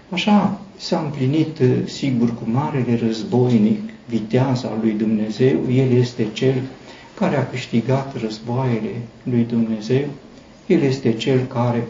Așa 0.09 0.59
s-a 0.77 0.99
împlinit, 0.99 1.57
sigur, 1.85 2.33
cu 2.33 2.43
marele 2.51 2.99
războinic, 3.01 3.79
viteaza 4.05 4.77
lui 4.81 4.91
Dumnezeu, 4.91 5.57
El 5.75 5.91
este 5.91 6.27
Cel 6.33 6.61
care 7.15 7.35
a 7.35 7.49
câștigat 7.49 8.19
războaiele 8.21 9.01
lui 9.23 9.43
Dumnezeu, 9.43 10.05
El 10.65 10.81
este 10.81 11.13
Cel 11.13 11.45
care 11.45 11.87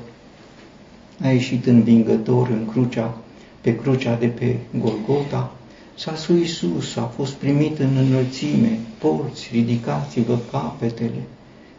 a 1.24 1.28
ieșit 1.28 1.66
învingător 1.66 2.48
în 2.48 2.68
crucea, 2.72 3.18
pe 3.62 3.76
crucea 3.76 4.16
de 4.16 4.28
pe 4.28 4.56
Golgota, 4.80 5.52
S-a 5.98 6.16
sus 6.16 6.38
Iisus, 6.38 6.96
a 6.96 7.02
fost 7.02 7.34
primit 7.34 7.80
în 7.80 7.98
înălțime, 8.08 8.80
porți, 8.98 9.50
ridicați-vă 9.52 10.38
capetele, 10.52 11.22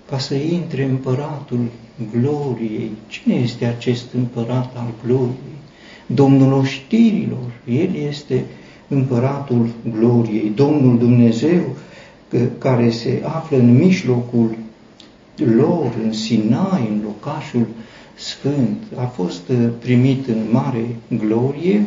ca 0.09 0.19
să 0.19 0.35
intre 0.35 0.85
împăratul 0.85 1.69
gloriei. 2.13 2.91
Cine 3.09 3.35
este 3.35 3.65
acest 3.65 4.13
împărat 4.13 4.77
al 4.77 4.93
gloriei? 5.05 5.61
Domnul 6.07 6.53
oștirilor, 6.53 7.53
El 7.65 7.95
este 7.95 8.45
împăratul 8.89 9.69
gloriei, 9.99 10.53
Domnul 10.55 10.99
Dumnezeu 10.99 11.77
care 12.59 12.91
se 12.91 13.23
află 13.25 13.57
în 13.57 13.75
mijlocul 13.75 14.57
lor, 15.45 15.93
în 16.03 16.13
Sinai, 16.13 16.89
în 16.91 17.01
locașul 17.05 17.67
sfânt, 18.15 18.83
a 18.97 19.05
fost 19.05 19.43
primit 19.79 20.29
în 20.29 20.43
mare 20.51 20.87
glorie, 21.09 21.87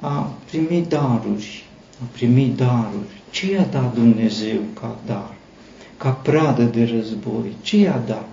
a 0.00 0.32
primit 0.50 0.88
daruri, 0.88 1.64
a 2.02 2.04
primit 2.12 2.56
daruri. 2.56 3.22
Ce 3.30 3.52
i-a 3.52 3.66
dat 3.70 3.94
Dumnezeu 3.94 4.58
ca 4.80 4.96
dar? 5.06 5.34
Ca 5.96 6.10
pradă 6.10 6.62
de 6.62 6.84
război? 6.84 7.52
Ce 7.62 7.76
i-a 7.76 8.02
dat? 8.06 8.28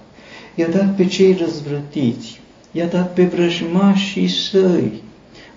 I-a 0.56 0.68
dat 0.68 0.96
pe 0.96 1.06
cei 1.06 1.34
răzvrătiți, 1.34 2.42
i-a 2.72 2.86
dat 2.86 3.14
pe 3.14 3.24
vrăjmașii 3.24 4.28
săi, 4.28 4.92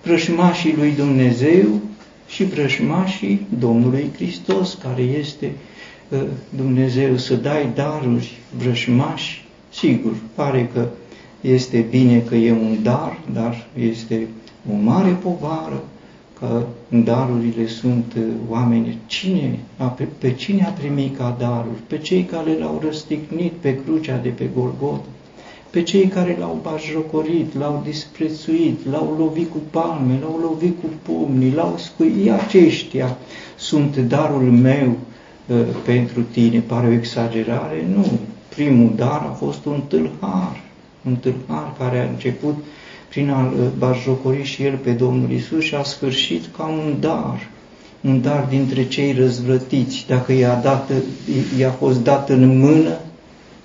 vrăjmașii 0.03 0.75
lui 0.75 0.91
Dumnezeu 0.91 1.67
și 2.27 2.43
vrăjmașii 2.43 3.47
Domnului 3.59 4.09
Hristos, 4.15 4.77
care 4.83 5.01
este 5.01 5.45
uh, 5.45 5.75
Dumnezeu, 6.49 7.17
să 7.17 7.35
dai 7.35 7.69
daruri 7.75 8.37
vrăjmași, 8.57 9.45
sigur, 9.69 10.13
pare 10.35 10.69
că 10.73 10.87
este 11.41 11.85
bine 11.89 12.19
că 12.19 12.35
e 12.35 12.51
un 12.51 12.77
dar, 12.83 13.19
dar 13.33 13.67
este 13.79 14.27
o 14.71 14.75
mare 14.75 15.17
povară, 15.21 15.83
că 16.39 16.63
darurile 17.03 17.67
sunt 17.67 18.13
uh, 18.17 18.23
oameni. 18.49 18.97
Cine, 19.05 19.59
pe 20.17 20.33
cine 20.33 20.63
a 20.65 20.69
primit 20.69 21.17
ca 21.17 21.35
daruri? 21.39 21.81
Pe 21.87 21.97
cei 21.97 22.23
care 22.23 22.57
l-au 22.59 22.81
răstignit 22.83 23.51
pe 23.51 23.79
crucea 23.83 24.17
de 24.17 24.29
pe 24.29 24.49
Golgota, 24.55 25.05
pe 25.69 25.83
cei 25.83 26.07
care 26.07 26.35
l-au 26.39 26.59
bajrocorit, 26.61 27.57
l-au 27.57 27.81
disprețuit, 27.85 28.89
l-au 28.89 29.15
lovit 29.19 29.49
cu 29.51 29.57
palme, 29.69 30.19
l-au 30.21 30.39
lovit 30.41 30.75
cu 30.81 30.87
pumnii, 31.01 31.53
l-au 31.53 31.75
scuit. 31.77 32.31
Aceștia 32.31 33.17
sunt 33.55 33.97
darul 33.97 34.51
meu 34.51 34.87
uh, 34.87 35.06
pentru 35.85 36.21
tine. 36.21 36.59
Pare 36.59 36.87
o 36.87 36.91
exagerare? 36.91 37.85
Nu. 37.95 38.19
Primul 38.55 38.91
dar 38.95 39.25
a 39.29 39.35
fost 39.37 39.65
un 39.65 39.81
tâlhar, 39.87 40.61
un 41.05 41.15
tâlhar 41.15 41.73
care 41.77 41.99
a 41.99 42.09
început 42.09 42.55
prin 43.09 43.29
a-L 43.29 43.71
barjocori 43.77 44.43
și 44.43 44.63
El 44.63 44.75
pe 44.75 44.91
Domnul 44.91 45.31
Isus 45.31 45.63
și 45.63 45.75
a 45.75 45.83
sfârșit 45.83 46.43
ca 46.57 46.65
un 46.65 46.95
dar, 46.99 47.47
un 48.01 48.21
dar 48.21 48.45
dintre 48.49 48.87
cei 48.87 49.13
răzvrătiți. 49.13 50.05
Dacă 50.07 50.33
i-a, 50.33 50.55
dat, 50.55 50.91
i-a 51.57 51.71
fost 51.71 52.03
dat 52.03 52.29
în 52.29 52.59
mână, 52.59 52.97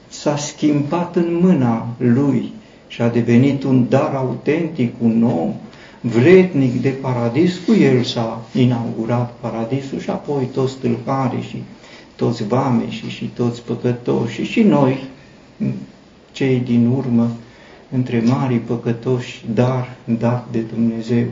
s-a 0.08 0.36
schimbat 0.36 1.16
în 1.16 1.38
mâna 1.40 1.86
Lui 1.98 2.52
și 2.86 3.02
a 3.02 3.08
devenit 3.08 3.62
un 3.62 3.86
dar 3.88 4.14
autentic, 4.14 4.94
un 5.02 5.22
om 5.22 5.54
vrednic 6.02 6.80
de 6.80 6.88
paradis, 6.88 7.58
cu 7.66 7.74
El 7.74 8.02
s-a 8.02 8.40
inaugurat 8.52 9.34
paradisul 9.40 9.98
și 9.98 10.10
apoi 10.10 10.44
toți 10.44 10.76
tâlharii 10.76 11.42
și 11.42 11.62
toți 12.16 12.46
vameșii 12.46 13.08
și 13.08 13.24
toți 13.24 13.62
păcătoși 13.62 14.42
și 14.42 14.62
noi, 14.62 15.04
cei 16.32 16.58
din 16.58 16.86
urmă, 16.86 17.30
între 17.90 18.22
marii 18.26 18.58
păcătoși, 18.58 19.44
dar 19.54 19.96
dat 20.18 20.46
de 20.50 20.60
Dumnezeu. 20.60 21.24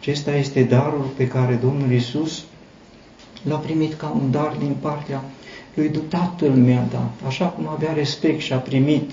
Acesta 0.00 0.34
este 0.34 0.62
darul 0.62 1.06
pe 1.16 1.28
care 1.28 1.58
Domnul 1.62 1.92
Isus 1.92 2.44
l-a 3.42 3.56
primit 3.56 3.94
ca 3.94 4.16
un 4.20 4.30
dar 4.30 4.56
din 4.58 4.76
partea 4.80 5.22
lui 5.74 5.90
Tatăl 6.08 6.50
mi-a 6.50 6.86
dat, 6.90 7.12
așa 7.26 7.44
cum 7.44 7.68
avea 7.68 7.92
respect 7.92 8.40
și 8.40 8.52
a 8.52 8.56
primit 8.56 9.10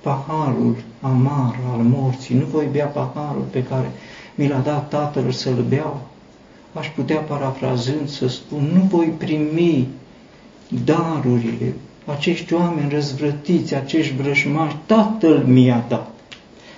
paharul 0.00 0.76
amar 1.00 1.58
al 1.72 1.78
morții. 1.78 2.34
Nu 2.34 2.44
voi 2.44 2.68
bea 2.72 2.86
paharul 2.86 3.46
pe 3.50 3.62
care 3.62 3.90
mi 4.34 4.48
l-a 4.48 4.58
dat 4.58 4.88
Tatăl 4.88 5.30
să-l 5.30 5.64
beau. 5.68 6.00
Aș 6.72 6.88
putea, 6.88 7.16
parafrazând, 7.16 8.08
să 8.08 8.28
spun, 8.28 8.70
nu 8.74 8.80
voi 8.80 9.06
primi 9.06 9.88
darurile, 10.84 11.74
acești 12.04 12.54
oameni 12.54 12.90
răzvrătiți, 12.90 13.74
acești 13.74 14.14
vrăjmași, 14.14 14.76
Tatăl 14.86 15.44
mi-a 15.46 15.84
dat 15.88 16.10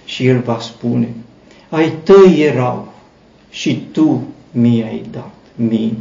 și 0.05 0.27
el 0.27 0.40
va 0.40 0.59
spune, 0.61 1.09
ai 1.69 1.93
tăi 2.03 2.40
erau 2.40 2.93
și 3.51 3.83
tu 3.93 4.23
mi-ai 4.51 5.03
dat 5.11 5.35
mie. 5.55 5.93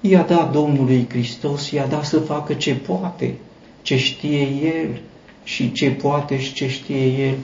I-a 0.00 0.22
dat 0.22 0.52
Domnului 0.52 1.06
Hristos, 1.08 1.70
i-a 1.70 1.86
dat 1.86 2.04
să 2.04 2.18
facă 2.18 2.54
ce 2.54 2.74
poate, 2.74 3.34
ce 3.82 3.96
știe 3.96 4.40
El 4.62 5.00
și 5.44 5.72
ce 5.72 5.90
poate 5.90 6.38
și 6.38 6.52
ce 6.52 6.68
știe 6.68 7.06
El 7.06 7.34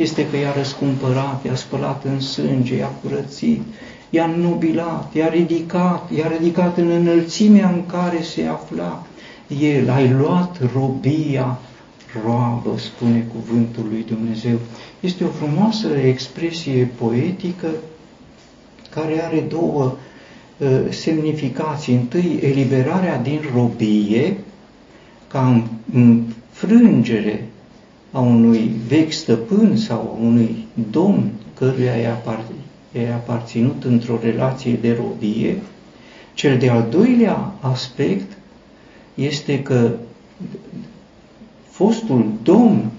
este 0.00 0.26
că 0.28 0.36
i-a 0.36 0.52
răscumpărat, 0.56 1.44
i-a 1.44 1.54
spălat 1.54 2.04
în 2.04 2.20
sânge, 2.20 2.76
i-a 2.76 2.92
curățit, 3.02 3.62
i-a 4.10 4.26
nubilat, 4.26 5.14
i-a 5.14 5.28
ridicat, 5.28 6.10
i-a 6.16 6.28
ridicat 6.38 6.76
în 6.76 6.90
înălțimea 6.90 7.68
în 7.68 7.86
care 7.86 8.22
se 8.22 8.44
afla 8.44 9.06
El. 9.60 9.90
Ai 9.90 10.10
luat 10.10 10.72
robia 10.74 11.58
roabă, 12.24 12.70
spune 12.76 13.26
cuvântul 13.34 13.86
lui 13.90 14.04
Dumnezeu. 14.08 14.58
Este 15.00 15.24
o 15.24 15.28
frumoasă 15.28 15.88
expresie 15.88 16.90
poetică 16.98 17.68
care 18.90 19.24
are 19.24 19.44
două 19.48 19.96
semnificații. 20.88 21.94
Întâi, 21.94 22.38
eliberarea 22.42 23.18
din 23.18 23.40
robie, 23.54 24.36
ca 25.28 25.62
înfrângere 25.92 27.49
a 28.12 28.20
unui 28.20 28.70
vechi 28.88 29.12
stăpân 29.12 29.76
sau 29.76 29.98
a 29.98 30.24
unui 30.24 30.66
domn 30.90 31.30
căruia 31.54 31.96
i-a 31.96 33.14
aparținut 33.14 33.84
într-o 33.84 34.18
relație 34.22 34.78
de 34.80 34.98
robie. 35.00 35.62
Cel 36.34 36.58
de-al 36.58 36.86
doilea 36.90 37.52
aspect 37.60 38.38
este 39.14 39.62
că 39.62 39.90
fostul 41.70 42.24
domn 42.42 42.90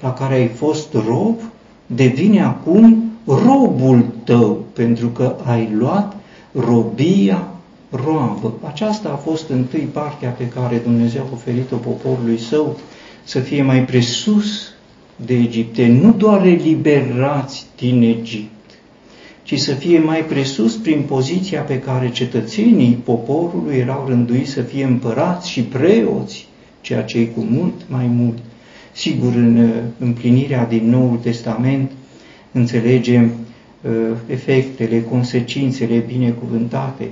la 0.00 0.12
care 0.12 0.34
ai 0.34 0.48
fost 0.48 0.92
rob 0.92 1.40
devine 1.86 2.42
acum 2.42 3.02
robul 3.26 4.04
tău, 4.24 4.64
pentru 4.72 5.08
că 5.08 5.36
ai 5.44 5.70
luat 5.72 6.16
robia 6.52 7.48
roabă. 7.90 8.52
Aceasta 8.66 9.08
a 9.08 9.16
fost 9.16 9.48
întâi 9.48 9.88
partea 9.92 10.30
pe 10.30 10.48
care 10.48 10.76
Dumnezeu 10.76 11.22
a 11.22 11.32
oferit-o 11.32 11.76
poporului 11.76 12.38
său, 12.38 12.76
să 13.28 13.40
fie 13.40 13.62
mai 13.62 13.84
presus 13.84 14.72
de 15.16 15.34
Egipte, 15.34 15.86
nu 15.86 16.12
doar 16.12 16.46
eliberați 16.46 17.66
din 17.76 18.02
Egipt, 18.02 18.70
ci 19.42 19.58
să 19.58 19.72
fie 19.72 19.98
mai 19.98 20.24
presus 20.24 20.74
prin 20.74 21.02
poziția 21.02 21.60
pe 21.60 21.78
care 21.78 22.10
cetățenii 22.10 23.00
poporului 23.04 23.76
erau 23.76 24.04
rânduiți 24.06 24.50
să 24.50 24.62
fie 24.62 24.84
împărați 24.84 25.50
și 25.50 25.62
preoți, 25.62 26.46
ceea 26.80 27.02
ce 27.02 27.18
e 27.18 27.24
cu 27.24 27.40
mult 27.40 27.74
mai 27.88 28.06
mult. 28.06 28.38
Sigur, 28.92 29.34
în 29.34 29.56
uh, 29.56 29.70
împlinirea 29.98 30.66
din 30.66 30.90
Noul 30.90 31.16
Testament 31.16 31.90
înțelegem 32.52 33.24
uh, 33.82 33.90
efectele, 34.26 35.02
consecințele 35.02 36.04
binecuvântate 36.06 37.08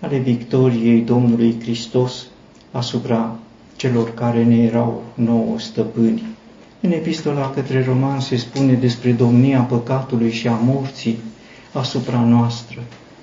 ale 0.00 0.18
victoriei 0.18 1.00
Domnului 1.00 1.54
Hristos 1.62 2.26
asupra 2.70 3.38
celor 3.80 4.14
care 4.14 4.44
ne 4.44 4.56
erau 4.56 5.02
nouă 5.14 5.58
stăpâni. 5.58 6.22
În 6.80 6.92
epistola 6.92 7.50
către 7.50 7.84
roman 7.84 8.20
se 8.20 8.36
spune 8.36 8.72
despre 8.72 9.12
domnia 9.12 9.60
păcatului 9.60 10.30
și 10.30 10.48
a 10.48 10.52
morții 10.64 11.18
asupra 11.72 12.20
noastră. 12.20 12.82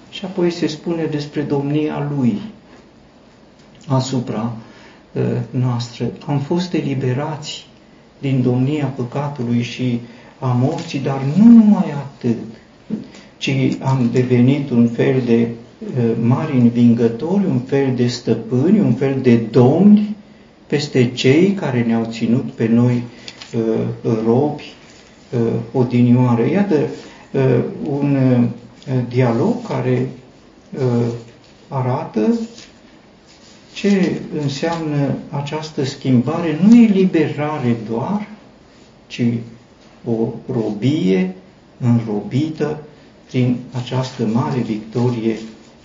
Și 0.10 0.26
apoi 0.26 0.52
se 0.52 0.68
spune 0.68 1.04
despre 1.04 1.42
domnia 1.42 2.12
lui 2.16 2.42
asupra 3.88 4.54
uh, 5.12 5.24
noastră. 5.50 6.12
Am 6.26 6.40
fost 6.40 6.74
eliberați 6.74 7.66
din 8.20 8.42
domnia 8.42 8.86
păcatului 8.86 9.62
și 9.62 10.00
a 10.40 10.48
morții, 10.48 11.00
dar 11.00 11.22
nu 11.38 11.46
numai 11.46 11.92
atât, 11.92 12.38
ci 13.38 13.50
am 13.82 14.10
devenit 14.12 14.70
un 14.70 14.88
fel 14.88 15.22
de 15.26 15.48
uh, 15.48 16.12
mari 16.22 16.58
învingători, 16.58 17.46
un 17.46 17.60
fel 17.60 17.94
de 17.96 18.08
stăpâni, 18.08 18.80
un 18.80 18.94
fel 18.94 19.20
de 19.22 19.36
domni 19.36 20.16
peste 20.68 21.12
cei 21.12 21.52
care 21.52 21.84
ne-au 21.84 22.08
ținut 22.12 22.52
pe 22.52 22.68
noi 22.68 23.04
uh, 23.56 24.14
robi 24.26 24.74
uh, 25.32 25.40
odinioară. 25.72 26.46
Iată 26.46 26.76
uh, 27.32 27.60
un 27.90 28.16
uh, 28.16 28.44
dialog 29.10 29.68
care 29.68 30.10
uh, 30.78 31.06
arată 31.68 32.40
ce 33.74 34.22
înseamnă 34.42 35.16
această 35.30 35.84
schimbare? 35.84 36.60
Nu 36.68 36.76
e 36.76 36.88
liberare 36.88 37.76
doar, 37.90 38.28
ci 39.08 39.22
o 40.06 40.28
robie 40.54 41.36
înrobită 41.80 42.84
prin 43.28 43.58
această 43.72 44.26
mare 44.26 44.60
victorie 44.60 45.36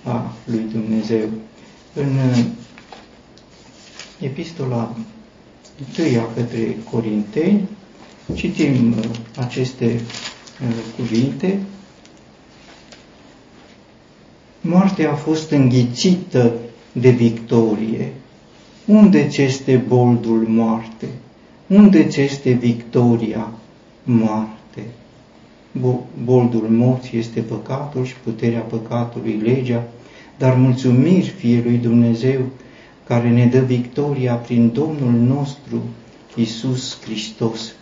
a 0.04 0.32
lui 0.44 0.64
Dumnezeu. 0.72 1.28
În 1.94 2.04
uh, 2.30 2.44
epistola 4.22 4.96
întâia 5.78 6.26
către 6.34 6.76
Corinteni 6.90 7.68
citim 8.34 8.92
uh, 8.98 9.04
aceste 9.36 9.84
uh, 9.84 10.74
cuvinte. 10.96 11.58
Moartea 14.60 15.10
a 15.10 15.14
fost 15.14 15.50
înghițită 15.50 16.52
de 16.92 17.10
victorie. 17.10 18.12
Unde 18.84 19.26
ți 19.28 19.42
este 19.42 19.76
boldul 19.76 20.44
moarte? 20.48 21.08
Unde 21.66 22.04
ți 22.04 22.20
este 22.20 22.50
victoria 22.50 23.52
moarte? 24.02 24.86
Boldul 26.24 26.66
morții 26.68 27.18
este 27.18 27.40
păcatul 27.40 28.04
și 28.04 28.14
puterea 28.24 28.60
păcatului 28.60 29.40
legea, 29.42 29.88
dar 30.38 30.54
mulțumiri 30.54 31.28
fie 31.28 31.60
lui 31.64 31.76
Dumnezeu 31.76 32.40
care 33.06 33.30
ne 33.30 33.46
dă 33.46 33.58
victoria 33.58 34.34
prin 34.34 34.70
Domnul 34.72 35.12
nostru 35.12 35.82
Isus 36.34 36.98
Hristos. 37.04 37.72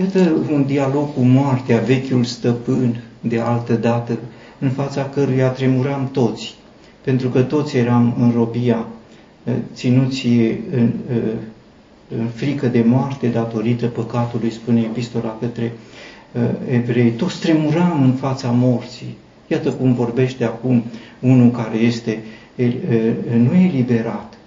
Iată 0.00 0.32
un 0.52 0.64
dialog 0.66 1.14
cu 1.14 1.20
moartea, 1.20 1.78
vechiul 1.78 2.24
stăpân 2.24 3.02
de 3.20 3.40
altă 3.40 3.74
dată, 3.74 4.18
în 4.58 4.70
fața 4.70 5.04
căruia 5.04 5.48
tremuram 5.48 6.08
toți, 6.12 6.54
pentru 7.04 7.28
că 7.28 7.42
toți 7.42 7.76
eram 7.76 8.14
în 8.18 8.30
robia, 8.30 8.86
eh, 9.44 9.54
ținuți 9.74 10.26
în, 10.70 10.92
eh, 11.10 11.16
în 12.18 12.26
frică 12.34 12.66
de 12.66 12.82
moarte 12.86 13.26
datorită 13.26 13.86
păcatului, 13.86 14.50
spune 14.50 14.80
epistola 14.80 15.36
către 15.40 15.72
eh, 16.32 16.42
evrei. 16.70 17.10
Toți 17.10 17.40
tremuram 17.40 18.02
în 18.02 18.12
fața 18.12 18.50
morții. 18.50 19.16
Iată 19.46 19.70
cum 19.70 19.94
vorbește 19.94 20.44
acum 20.44 20.84
unul 21.20 21.50
care 21.50 21.76
este 21.76 22.22
nu 23.36 23.54
eliberat, 23.54 24.37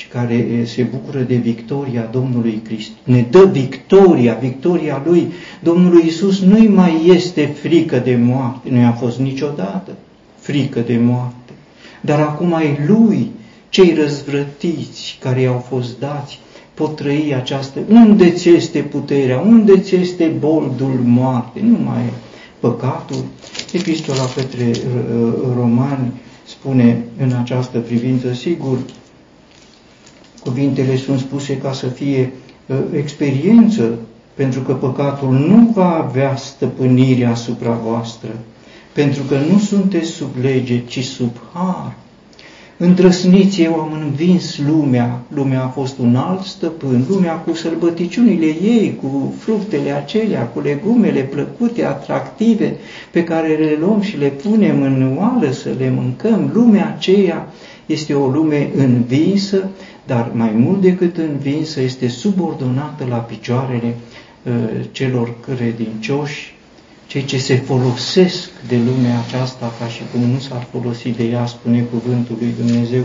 ci 0.00 0.08
care 0.08 0.64
se 0.64 0.82
bucură 0.82 1.18
de 1.18 1.34
victoria 1.34 2.08
Domnului 2.12 2.60
Hristos. 2.64 2.96
Ne 3.04 3.26
dă 3.30 3.48
victoria, 3.52 4.38
victoria 4.40 5.02
Lui. 5.06 5.32
Domnului 5.62 6.06
Isus 6.06 6.40
nu-i 6.40 6.68
mai 6.68 7.10
este 7.14 7.46
frică 7.46 7.98
de 7.98 8.16
moarte, 8.16 8.68
nu 8.70 8.78
i-a 8.78 8.92
fost 8.92 9.18
niciodată 9.18 9.90
frică 10.38 10.80
de 10.80 10.98
moarte 11.02 11.34
dar 12.00 12.20
acum 12.20 12.54
ai 12.54 12.78
Lui, 12.86 13.30
cei 13.68 13.94
răzvrătiți 13.94 15.18
care 15.20 15.40
i-au 15.40 15.64
fost 15.68 15.98
dați, 15.98 16.38
pot 16.74 16.96
trăi 16.96 17.34
această... 17.36 17.80
Unde 17.88 18.30
ți 18.30 18.48
este 18.48 18.78
puterea? 18.78 19.38
Unde 19.38 19.78
ți 19.78 19.94
este 19.94 20.32
boldul 20.38 21.00
moarte? 21.04 21.60
Nu 21.62 21.78
mai 21.84 22.02
e 22.02 22.12
păcatul. 22.60 23.24
Epistola 23.72 24.24
către 24.34 24.70
uh, 24.70 25.32
romani 25.56 26.12
spune 26.46 27.04
în 27.18 27.32
această 27.32 27.78
privință, 27.78 28.32
sigur, 28.32 28.78
cuvintele 30.42 30.96
sunt 30.96 31.18
spuse 31.18 31.56
ca 31.58 31.72
să 31.72 31.86
fie 31.86 32.32
uh, 32.66 32.76
experiență, 32.96 33.98
pentru 34.34 34.60
că 34.60 34.72
păcatul 34.72 35.32
nu 35.32 35.72
va 35.74 35.96
avea 35.96 36.36
stăpânire 36.36 37.24
asupra 37.24 37.70
voastră, 37.70 38.28
pentru 38.92 39.22
că 39.22 39.36
nu 39.50 39.58
sunteți 39.58 40.10
sub 40.10 40.30
lege, 40.40 40.84
ci 40.86 41.04
sub 41.04 41.36
har. 41.52 41.96
Îndrăsniți, 42.82 43.62
eu 43.62 43.74
am 43.74 43.92
învins 44.02 44.58
lumea, 44.58 45.20
lumea 45.34 45.62
a 45.62 45.68
fost 45.68 45.98
un 45.98 46.16
alt 46.16 46.42
stăpân, 46.42 47.04
lumea 47.08 47.32
cu 47.32 47.54
sărbăticiunile 47.54 48.46
ei, 48.46 48.98
cu 49.02 49.34
fructele 49.38 49.90
acelea, 49.90 50.42
cu 50.42 50.60
legumele 50.60 51.20
plăcute, 51.20 51.84
atractive, 51.84 52.76
pe 53.10 53.24
care 53.24 53.48
le 53.48 53.76
luăm 53.80 54.00
și 54.00 54.16
le 54.16 54.26
punem 54.26 54.82
în 54.82 55.16
oală 55.18 55.50
să 55.50 55.68
le 55.78 55.90
mâncăm. 55.90 56.50
Lumea 56.52 56.94
aceea 56.96 57.48
este 57.86 58.14
o 58.14 58.26
lume 58.26 58.70
învinsă, 58.76 59.68
dar 60.06 60.30
mai 60.34 60.50
mult 60.50 60.80
decât 60.80 61.16
învinsă, 61.16 61.80
este 61.80 62.08
subordonată 62.08 63.04
la 63.08 63.16
picioarele 63.16 63.94
uh, 64.42 64.52
celor 64.92 65.34
credincioși 65.40 66.54
cei 67.10 67.24
ce 67.24 67.38
se 67.38 67.56
folosesc 67.56 68.50
de 68.68 68.76
lumea 68.76 69.18
aceasta 69.18 69.72
ca 69.78 69.86
și 69.86 70.02
cum 70.12 70.20
nu 70.20 70.38
s-ar 70.38 70.66
folosi 70.70 71.08
de 71.08 71.24
ea, 71.24 71.46
spune 71.46 71.80
cuvântul 71.80 72.36
lui 72.40 72.54
Dumnezeu. 72.58 73.04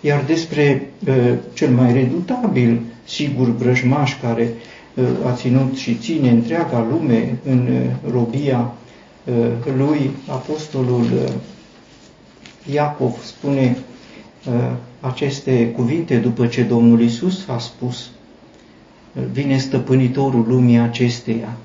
Iar 0.00 0.24
despre 0.26 0.90
uh, 1.06 1.32
cel 1.52 1.70
mai 1.70 1.92
redutabil, 1.92 2.80
sigur, 3.04 3.48
brăjmaș 3.48 4.20
care 4.20 4.52
uh, 4.94 5.04
a 5.26 5.32
ținut 5.32 5.76
și 5.76 5.94
ține 5.94 6.30
întreaga 6.30 6.86
lume 6.90 7.38
în 7.44 7.68
uh, 7.70 8.12
robia 8.12 8.74
uh, 9.24 9.74
lui, 9.76 10.10
apostolul 10.26 11.02
uh, 11.02 11.32
Iacov 12.72 13.16
spune 13.24 13.76
uh, 14.46 14.70
aceste 15.06 15.70
cuvinte 15.70 16.16
după 16.16 16.46
ce 16.46 16.62
Domnul 16.62 17.00
Isus 17.00 17.48
a 17.48 17.58
spus, 17.58 18.10
vine 19.32 19.58
stăpânitorul 19.58 20.44
lumii 20.48 20.78
acesteia, 20.78 21.56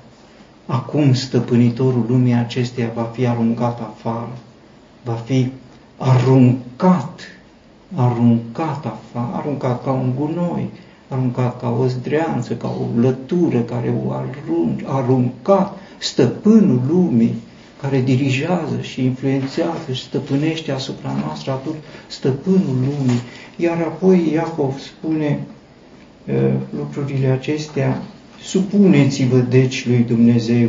acum 0.66 1.12
stăpânitorul 1.12 2.04
lumii 2.08 2.34
acesteia 2.34 2.90
va 2.94 3.02
fi 3.02 3.26
aruncat 3.26 3.80
afară, 3.80 4.38
va 5.04 5.12
fi 5.12 5.52
aruncat, 5.96 7.20
aruncat 7.94 8.84
afară, 8.84 9.30
aruncat 9.32 9.84
ca 9.84 9.90
un 9.90 10.12
gunoi, 10.18 10.70
aruncat 11.08 11.60
ca 11.60 11.70
o 11.70 11.86
zdreanță, 11.86 12.54
ca 12.54 12.68
o 12.68 13.00
lătură 13.00 13.58
care 13.58 13.94
o 14.06 14.12
arunc, 14.12 14.80
aruncat 14.84 15.78
stăpânul 15.98 16.80
lumii 16.88 17.34
care 17.80 18.00
dirigează 18.00 18.78
și 18.80 19.04
influențează 19.04 19.92
și 19.92 20.02
stăpânește 20.02 20.72
asupra 20.72 21.16
noastră 21.24 21.50
atunci 21.50 21.76
stăpânul 22.06 22.76
lumii. 22.76 23.20
Iar 23.56 23.78
apoi 23.78 24.30
Iacov 24.32 24.78
spune 24.78 25.40
uh, 26.26 26.34
lucrurile 26.76 27.26
acestea, 27.26 28.02
supuneți-vă 28.42 29.38
deci 29.38 29.86
lui 29.86 30.04
Dumnezeu, 30.08 30.68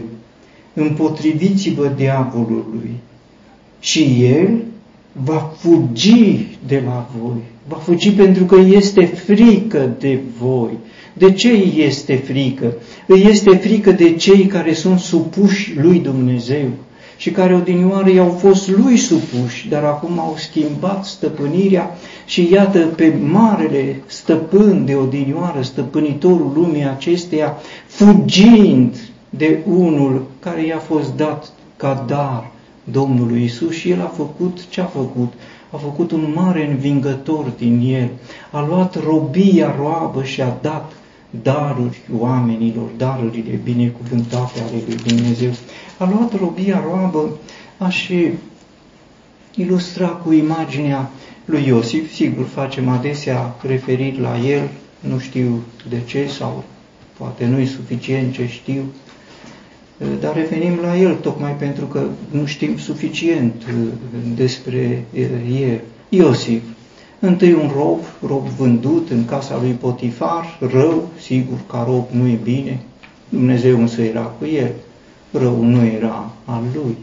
împotriviți-vă 0.74 1.92
diavolului 1.96 2.92
și 3.80 4.26
el 4.26 4.64
va 5.24 5.54
fugi 5.58 6.58
de 6.68 6.84
la 6.86 7.10
voi. 7.20 7.42
Va 7.68 7.76
fugi 7.76 8.12
pentru 8.12 8.44
că 8.44 8.56
este 8.56 9.06
frică 9.06 9.96
de 10.00 10.20
voi. 10.40 10.78
De 11.14 11.32
ce 11.32 11.50
îi 11.50 11.74
este 11.78 12.16
frică? 12.16 12.74
Îi 13.08 13.26
este 13.30 13.56
frică 13.56 13.92
de 13.92 14.14
cei 14.14 14.46
care 14.46 14.74
sunt 14.74 15.00
supuși 15.00 15.74
lui 15.80 16.00
Dumnezeu 16.00 16.68
și 17.22 17.32
care 17.32 17.56
odinioară 17.56 18.10
i-au 18.10 18.30
fost 18.30 18.68
lui 18.70 18.98
supuși, 18.98 19.68
dar 19.68 19.84
acum 19.84 20.20
au 20.20 20.34
schimbat 20.38 21.06
stăpânirea 21.06 21.98
și 22.26 22.50
iată 22.52 22.80
pe 22.80 23.14
marele 23.32 24.04
stăpân 24.06 24.86
de 24.86 24.96
odinioară, 24.96 25.62
stăpânitorul 25.62 26.52
lumii 26.56 26.84
acesteia, 26.84 27.58
fugind 27.86 28.96
de 29.30 29.60
unul 29.66 30.26
care 30.40 30.66
i-a 30.66 30.78
fost 30.78 31.16
dat 31.16 31.52
ca 31.78 32.06
dar 32.08 32.52
Domnului 32.84 33.44
Isus 33.44 33.72
și 33.72 33.90
el 33.90 34.02
a 34.02 34.12
făcut 34.16 34.68
ce 34.70 34.82
a 34.82 34.86
făcut? 34.86 35.34
A 35.72 35.78
făcut 35.78 36.12
un 36.12 36.32
mare 36.36 36.70
învingător 36.70 37.46
din 37.58 37.82
el, 37.94 38.10
a 38.52 38.66
luat 38.68 39.04
robia 39.04 39.76
roabă 39.80 40.24
și 40.24 40.42
a 40.42 40.58
dat 40.62 40.92
daruri 41.44 42.02
oamenilor, 42.18 42.90
darurile 42.98 43.60
binecuvântate 43.64 44.60
ale 44.60 44.84
lui 44.88 44.96
Dumnezeu. 44.96 45.52
A 45.98 46.10
luat 46.10 46.40
robia 46.40 46.84
roabă, 46.86 47.38
aș 47.78 48.10
ilustra 49.56 50.08
cu 50.08 50.32
imaginea 50.32 51.10
lui 51.46 51.68
Iosif, 51.68 52.14
sigur 52.14 52.46
facem 52.46 52.90
adesea 52.90 53.56
referiri 53.62 54.20
la 54.20 54.38
el, 54.38 54.70
nu 55.00 55.20
știu 55.20 55.64
de 55.90 56.02
ce 56.06 56.28
sau 56.28 56.64
poate 57.18 57.46
nu 57.46 57.60
e 57.60 57.66
suficient 57.66 58.34
ce 58.34 58.48
știu, 58.48 58.84
dar 60.20 60.36
revenim 60.36 60.80
la 60.82 60.98
el 60.98 61.16
tocmai 61.16 61.52
pentru 61.52 61.86
că 61.86 62.08
nu 62.32 62.46
știm 62.46 62.78
suficient 62.78 63.54
uh, 63.54 63.88
despre 64.36 65.06
uh, 65.14 65.62
el. 65.62 65.82
Iosif, 66.10 66.62
întâi 67.22 67.54
un 67.54 67.72
rob, 67.76 68.00
rob 68.28 68.48
vândut 68.48 69.10
în 69.10 69.26
casa 69.26 69.60
lui 69.62 69.72
Potifar, 69.72 70.58
rău, 70.72 71.10
sigur, 71.20 71.58
ca 71.70 71.84
rob 71.88 72.06
nu 72.12 72.28
e 72.28 72.40
bine, 72.44 72.80
Dumnezeu 73.30 73.80
însă 73.80 74.02
era 74.02 74.22
cu 74.22 74.46
el, 74.46 74.72
rău 75.32 75.64
nu 75.64 75.86
era 75.86 76.32
al 76.46 76.64
lui. 76.74 76.96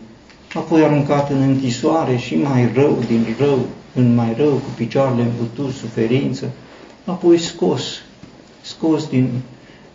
Apoi 0.54 0.82
aruncat 0.82 1.30
în 1.30 1.40
închisoare 1.40 2.16
și 2.16 2.34
mai 2.36 2.70
rău 2.74 2.98
din 3.06 3.26
rău, 3.38 3.58
în 3.94 4.14
mai 4.14 4.34
rău, 4.36 4.50
cu 4.50 4.68
picioarele 4.76 5.22
îmbuturi, 5.22 5.76
suferință, 5.76 6.50
apoi 7.04 7.38
scos, 7.38 7.82
scos 8.60 9.08
din 9.08 9.28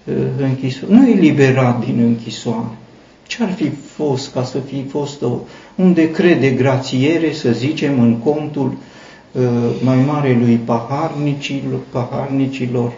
uh, 0.04 0.16
închisoare, 0.38 0.94
nu 0.94 1.10
eliberat 1.10 1.86
din 1.86 2.00
închisoare, 2.00 2.78
ce 3.28 3.44
ar 3.44 3.52
fi 3.52 3.70
fost 3.70 4.34
ca 4.34 4.44
să 4.44 4.60
fi 4.60 4.86
fost 4.90 5.22
o, 5.22 5.40
un 5.76 5.94
decret 5.94 6.40
de 6.40 6.50
grațiere, 6.50 7.34
să 7.34 7.52
zicem, 7.52 8.00
în 8.00 8.18
contul 8.18 8.68
uh, 8.68 8.78
mai 9.84 9.98
mare 10.06 10.38
lui 10.40 10.56
paharnicilor, 10.56 11.80
paharnicilor, 11.90 12.94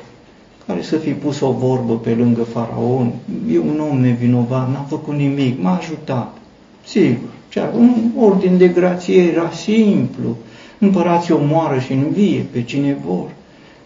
care 0.67 0.81
să 0.81 0.97
fi 0.97 1.09
pus 1.11 1.39
o 1.39 1.51
vorbă 1.51 1.93
pe 1.97 2.13
lângă 2.13 2.43
faraon, 2.43 3.13
e 3.51 3.57
un 3.57 3.83
om 3.91 3.99
nevinovat, 3.99 4.71
n-a 4.71 4.85
făcut 4.87 5.15
nimic, 5.15 5.61
m-a 5.61 5.77
ajutat. 5.77 6.37
Sigur, 6.85 7.29
cea, 7.49 7.71
un 7.77 8.11
ordin 8.19 8.57
de 8.57 8.67
grație 8.67 9.21
era 9.23 9.51
simplu, 9.51 10.37
împărații 10.79 11.33
omoară 11.33 11.79
și 11.79 11.91
învie 11.91 12.45
pe 12.51 12.63
cine 12.63 12.97
vor. 13.05 13.29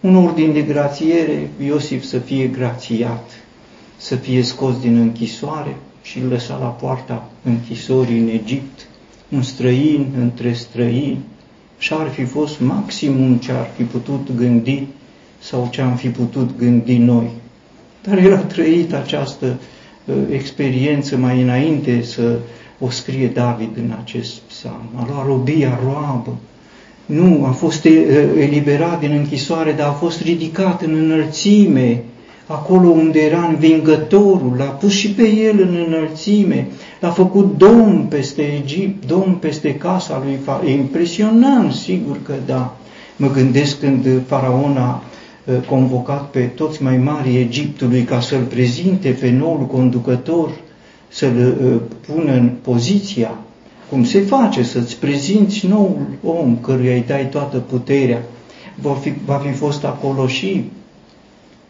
Un 0.00 0.16
ordin 0.16 0.52
de 0.52 0.62
grațiere, 0.62 1.50
Iosif 1.66 2.04
să 2.04 2.18
fie 2.18 2.46
grațiat, 2.46 3.30
să 3.96 4.14
fie 4.14 4.42
scos 4.42 4.80
din 4.80 4.96
închisoare, 4.96 5.76
și 6.02 6.18
îl 6.18 6.28
lăsa 6.28 6.58
la 6.60 6.66
poarta 6.66 7.28
închisorii 7.42 8.18
în 8.18 8.28
Egipt, 8.28 8.88
un 9.28 9.42
străin 9.42 10.06
între 10.20 10.52
străini, 10.52 11.18
și 11.80 11.92
ar 11.92 12.08
fi 12.08 12.24
fost 12.24 12.60
maximum 12.60 13.36
ce 13.36 13.52
ar 13.52 13.68
fi 13.76 13.82
putut 13.82 14.36
gândi 14.36 14.86
sau 15.38 15.68
ce 15.70 15.80
am 15.80 15.96
fi 15.96 16.08
putut 16.08 16.58
gândi 16.58 16.96
noi. 16.96 17.30
Dar 18.02 18.18
el 18.18 18.34
a 18.34 18.38
trăit 18.38 18.92
această 18.92 19.58
uh, 20.04 20.14
experiență 20.30 21.16
mai 21.16 21.42
înainte 21.42 22.02
să 22.02 22.38
o 22.78 22.90
scrie 22.90 23.26
David 23.26 23.76
în 23.76 23.94
acest 24.02 24.34
psalm. 24.34 24.90
A 24.96 25.06
luat 25.08 25.26
robia 25.26 25.80
roabă. 25.84 26.36
Nu, 27.06 27.44
a 27.44 27.50
fost 27.50 27.84
uh, 27.84 27.92
eliberat 28.38 29.00
din 29.00 29.10
închisoare, 29.10 29.72
dar 29.72 29.88
a 29.88 29.92
fost 29.92 30.20
ridicat 30.20 30.82
în 30.82 30.94
înălțime 30.94 32.02
acolo 32.50 32.88
unde 32.88 33.20
era 33.20 33.44
învingătorul, 33.44 34.54
l-a 34.56 34.64
pus 34.64 34.92
și 34.92 35.10
pe 35.10 35.28
el 35.28 35.60
în 35.60 35.84
înălțime, 35.86 36.66
l-a 37.00 37.10
făcut 37.10 37.56
domn 37.56 38.06
peste 38.08 38.42
Egipt, 38.62 39.06
domn 39.06 39.34
peste 39.40 39.74
casa 39.74 40.22
lui 40.24 40.38
Faraon. 40.44 40.66
E 40.66 40.72
impresionant, 40.72 41.72
sigur 41.72 42.18
că 42.22 42.32
da. 42.46 42.76
Mă 43.16 43.30
gândesc 43.30 43.80
când 43.80 44.06
Faraon 44.26 44.76
a 44.76 45.02
uh, 45.44 45.54
convocat 45.68 46.30
pe 46.30 46.40
toți 46.40 46.82
mai 46.82 46.96
mari 46.96 47.36
Egiptului 47.36 48.02
ca 48.02 48.20
să-l 48.20 48.42
prezinte 48.42 49.10
pe 49.10 49.30
noul 49.30 49.66
conducător, 49.66 50.50
să-l 51.08 51.56
uh, 51.64 51.80
pună 52.06 52.32
în 52.32 52.50
poziția, 52.62 53.38
cum 53.90 54.04
se 54.04 54.20
face, 54.20 54.62
să-ți 54.62 54.98
prezinți 54.98 55.66
noul 55.66 56.06
om 56.24 56.56
căruia 56.56 56.94
îi 56.94 57.04
dai 57.06 57.28
toată 57.28 57.56
puterea. 57.56 58.22
Va 58.82 58.92
fi, 58.92 59.12
va 59.24 59.34
fi 59.34 59.52
fost 59.52 59.84
acolo 59.84 60.26
și 60.26 60.64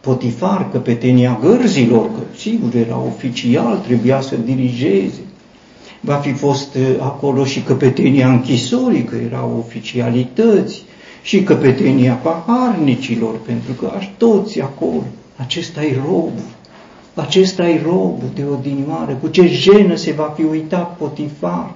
Potifar, 0.00 0.70
căpetenia 0.70 1.38
gărzilor, 1.42 2.04
că 2.04 2.20
sigur 2.36 2.74
era 2.74 2.98
oficial, 2.98 3.76
trebuia 3.76 4.20
să 4.20 4.36
dirigeze. 4.44 5.20
Va 6.00 6.14
fi 6.14 6.32
fost 6.32 6.74
uh, 6.74 6.82
acolo 7.00 7.44
și 7.44 7.62
căpetenia 7.62 8.28
închisorii, 8.28 9.04
că 9.04 9.16
erau 9.16 9.64
oficialități, 9.66 10.82
și 11.22 11.42
căpetenia 11.42 12.14
paharnicilor, 12.14 13.38
pentru 13.46 13.72
că 13.72 13.92
aș 13.96 14.08
toți 14.16 14.60
acolo. 14.60 15.04
Acesta 15.36 15.82
e 15.82 15.96
robul, 16.06 16.48
acesta 17.14 17.68
e 17.68 17.82
robul 17.84 18.28
de 18.34 18.44
odinioară, 18.52 19.18
cu 19.20 19.28
ce 19.28 19.46
jenă 19.46 19.94
se 19.94 20.12
va 20.12 20.32
fi 20.36 20.42
uitat 20.42 20.96
Potifar 20.96 21.74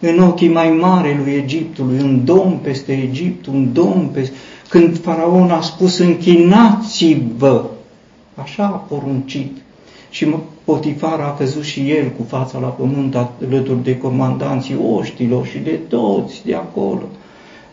în 0.00 0.18
ochii 0.18 0.48
mai 0.48 0.70
mari 0.70 1.16
lui 1.24 1.32
Egiptului, 1.32 1.98
un 2.00 2.24
domn 2.24 2.58
peste 2.62 2.92
Egipt, 2.92 3.46
un 3.46 3.72
domn 3.72 4.08
peste 4.12 4.34
când 4.68 5.00
faraon 5.00 5.50
a 5.50 5.60
spus 5.60 5.98
închinați-vă, 5.98 7.64
așa 8.34 8.64
a 8.64 8.94
poruncit. 8.94 9.56
Și 10.10 10.26
Potifar 10.66 11.20
a 11.20 11.34
căzut 11.38 11.62
și 11.62 11.90
el 11.90 12.08
cu 12.08 12.24
fața 12.28 12.58
la 12.58 12.66
pământ 12.66 13.14
alături 13.14 13.82
de 13.82 13.98
comandanții 13.98 14.78
oștilor 14.96 15.46
și 15.46 15.58
de 15.58 15.70
toți 15.88 16.42
de 16.44 16.54
acolo. 16.54 17.02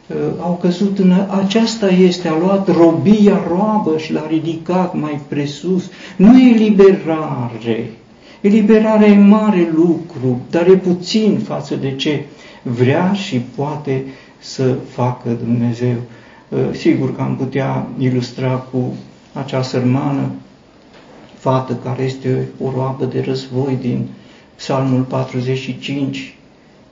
Uh, 0.07 0.15
au 0.41 0.57
căzut 0.61 0.99
în 0.99 1.13
aceasta 1.43 1.87
este, 1.87 2.27
a 2.27 2.37
luat 2.37 2.75
robia 2.75 3.43
roabă 3.47 3.97
și 3.97 4.13
l-a 4.13 4.25
ridicat 4.29 4.99
mai 4.99 5.19
presus. 5.27 5.89
Nu 6.15 6.39
e 6.39 6.53
liberare. 6.53 7.91
Eliberarea 8.41 9.07
e 9.07 9.17
mare 9.17 9.71
lucru, 9.75 10.41
dar 10.49 10.67
e 10.67 10.75
puțin 10.75 11.39
față 11.43 11.75
de 11.75 11.95
ce 11.95 12.25
vrea 12.61 13.13
și 13.13 13.41
poate 13.55 14.03
să 14.39 14.75
facă 14.89 15.37
Dumnezeu. 15.43 15.95
Ă, 16.55 16.73
sigur 16.73 17.15
că 17.15 17.21
am 17.21 17.35
putea 17.35 17.87
ilustra 17.97 18.49
cu 18.49 18.93
acea 19.33 19.61
sărmană 19.61 20.31
fată 21.37 21.73
care 21.83 22.03
este 22.03 22.47
o 22.63 22.71
roabă 22.75 23.05
de 23.05 23.21
război 23.21 23.77
din 23.81 24.07
Psalmul 24.55 25.01
45, 25.01 26.35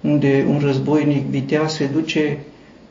unde 0.02 0.46
un 0.50 0.60
războinic 0.60 1.26
viteaz 1.26 1.74
se 1.74 1.86
duce 1.86 2.38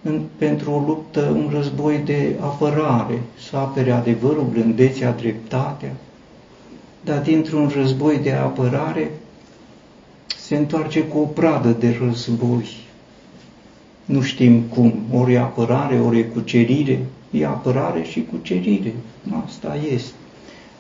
în, 0.03 0.21
pentru 0.39 0.71
o 0.71 0.85
luptă, 0.87 1.21
un 1.21 1.51
război 1.53 2.01
de 2.05 2.37
apărare, 2.41 3.21
să 3.51 3.57
apere 3.57 3.91
adevărul, 3.91 4.47
blândețea, 4.51 5.13
dreptatea, 5.13 5.93
dar 7.05 7.19
dintr-un 7.19 7.73
război 7.75 8.19
de 8.23 8.33
apărare 8.33 9.11
se 10.37 10.57
întoarce 10.57 11.01
cu 11.01 11.19
o 11.19 11.25
pradă 11.25 11.77
de 11.79 11.97
război 12.07 12.69
nu 14.11 14.21
știm 14.21 14.61
cum, 14.61 14.95
ori 15.13 15.33
e 15.33 15.39
apărare, 15.39 16.01
ori 16.01 16.19
e 16.19 16.23
cucerire, 16.23 16.99
e 17.31 17.47
apărare 17.47 18.03
și 18.03 18.25
cucerire, 18.31 18.95
asta 19.45 19.77
este. 19.95 20.13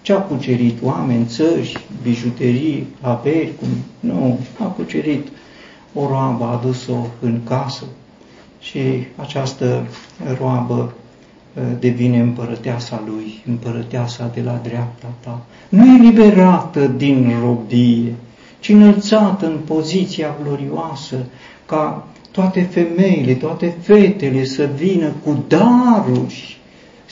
Ce 0.02 0.12
a 0.12 0.16
cucerit? 0.16 0.78
Oameni, 0.82 1.24
țări, 1.24 1.84
bijuterii, 2.02 2.86
averi, 3.00 3.52
cum? 3.58 3.68
Nu, 4.00 4.38
a 4.58 4.64
cucerit 4.64 5.28
o 5.94 6.06
roabă, 6.06 6.44
a 6.44 6.52
adus-o 6.52 7.06
în 7.20 7.40
casă 7.44 7.84
și 8.60 8.80
această 9.16 9.86
roabă 10.38 10.92
ă, 11.56 11.60
devine 11.78 12.20
împărăteasa 12.20 13.02
lui, 13.06 13.42
împărăteasa 13.46 14.30
de 14.34 14.40
la 14.40 14.60
dreapta 14.62 15.06
ta. 15.20 15.40
Nu 15.68 15.94
e 15.94 16.10
liberată 16.10 16.86
din 16.86 17.32
robie, 17.40 18.14
ci 18.60 18.68
înălțat 18.68 19.42
în 19.42 19.56
poziția 19.66 20.36
glorioasă, 20.42 21.16
ca 21.66 22.06
toate 22.30 22.60
femeile, 22.60 23.32
toate 23.32 23.74
fetele 23.80 24.44
să 24.44 24.68
vină 24.76 25.12
cu 25.24 25.44
daruri 25.48 26.58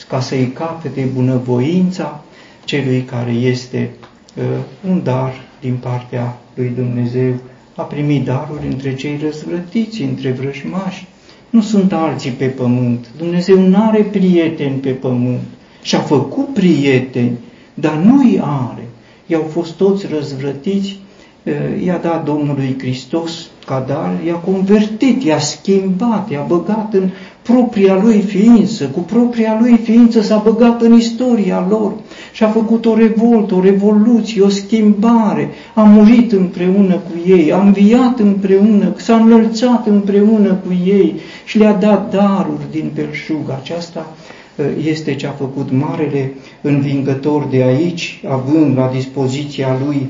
ca 0.07 0.19
să-i 0.19 0.51
capete 0.53 1.09
bunăvoința 1.13 2.23
celui 2.63 3.01
care 3.01 3.31
este 3.31 3.89
uh, 4.37 4.43
un 4.89 5.03
dar 5.03 5.33
din 5.61 5.75
partea 5.75 6.37
lui 6.53 6.71
Dumnezeu. 6.75 7.33
A 7.75 7.81
primit 7.81 8.25
daruri 8.25 8.67
între 8.67 8.95
cei 8.95 9.19
răzvrătiți, 9.21 10.01
între 10.01 10.31
vrăjmași. 10.31 11.07
Nu 11.49 11.61
sunt 11.61 11.93
alții 11.93 12.31
pe 12.31 12.45
pământ. 12.45 13.07
Dumnezeu 13.17 13.59
nu 13.59 13.87
are 13.87 14.01
prieteni 14.01 14.75
pe 14.75 14.89
pământ. 14.89 15.43
Și-a 15.81 15.99
făcut 15.99 16.53
prieteni, 16.53 17.37
dar 17.73 17.95
nu-i 17.95 18.39
are. 18.43 18.87
I-au 19.25 19.47
fost 19.51 19.73
toți 19.73 20.05
răzvrătiți, 20.07 20.99
uh, 21.43 21.83
i-a 21.83 21.97
dat 21.97 22.25
Domnului 22.25 22.75
Hristos 22.77 23.49
ca 23.69 23.83
dar, 23.87 24.19
i-a 24.25 24.33
convertit, 24.33 25.23
i-a 25.23 25.39
schimbat, 25.39 26.29
i-a 26.29 26.45
băgat 26.47 26.93
în 26.93 27.09
propria 27.41 27.99
lui 28.03 28.21
ființă, 28.21 28.85
cu 28.85 28.99
propria 28.99 29.57
lui 29.61 29.77
ființă 29.77 30.21
s-a 30.21 30.41
băgat 30.43 30.81
în 30.81 30.93
istoria 30.93 31.65
lor 31.69 31.93
și 32.31 32.43
a 32.43 32.47
făcut 32.47 32.85
o 32.85 32.95
revoltă, 32.95 33.55
o 33.55 33.61
revoluție, 33.61 34.41
o 34.41 34.49
schimbare, 34.49 35.49
a 35.73 35.81
murit 35.81 36.31
împreună 36.31 36.93
cu 36.93 37.29
ei, 37.29 37.51
a 37.51 37.61
înviat 37.61 38.19
împreună, 38.19 38.93
s-a 38.97 39.15
înălțat 39.15 39.87
împreună 39.87 40.53
cu 40.53 40.73
ei 40.85 41.15
și 41.45 41.57
le-a 41.57 41.73
dat 41.73 42.11
daruri 42.11 42.71
din 42.71 42.91
belșug. 42.93 43.51
Aceasta 43.61 44.13
ă, 44.59 44.63
este 44.85 45.15
ce 45.15 45.27
a 45.27 45.31
făcut 45.31 45.71
marele 45.71 46.33
învingător 46.61 47.47
de 47.49 47.63
aici, 47.63 48.21
având 48.27 48.77
la 48.77 48.91
dispoziția 48.93 49.77
lui 49.85 50.09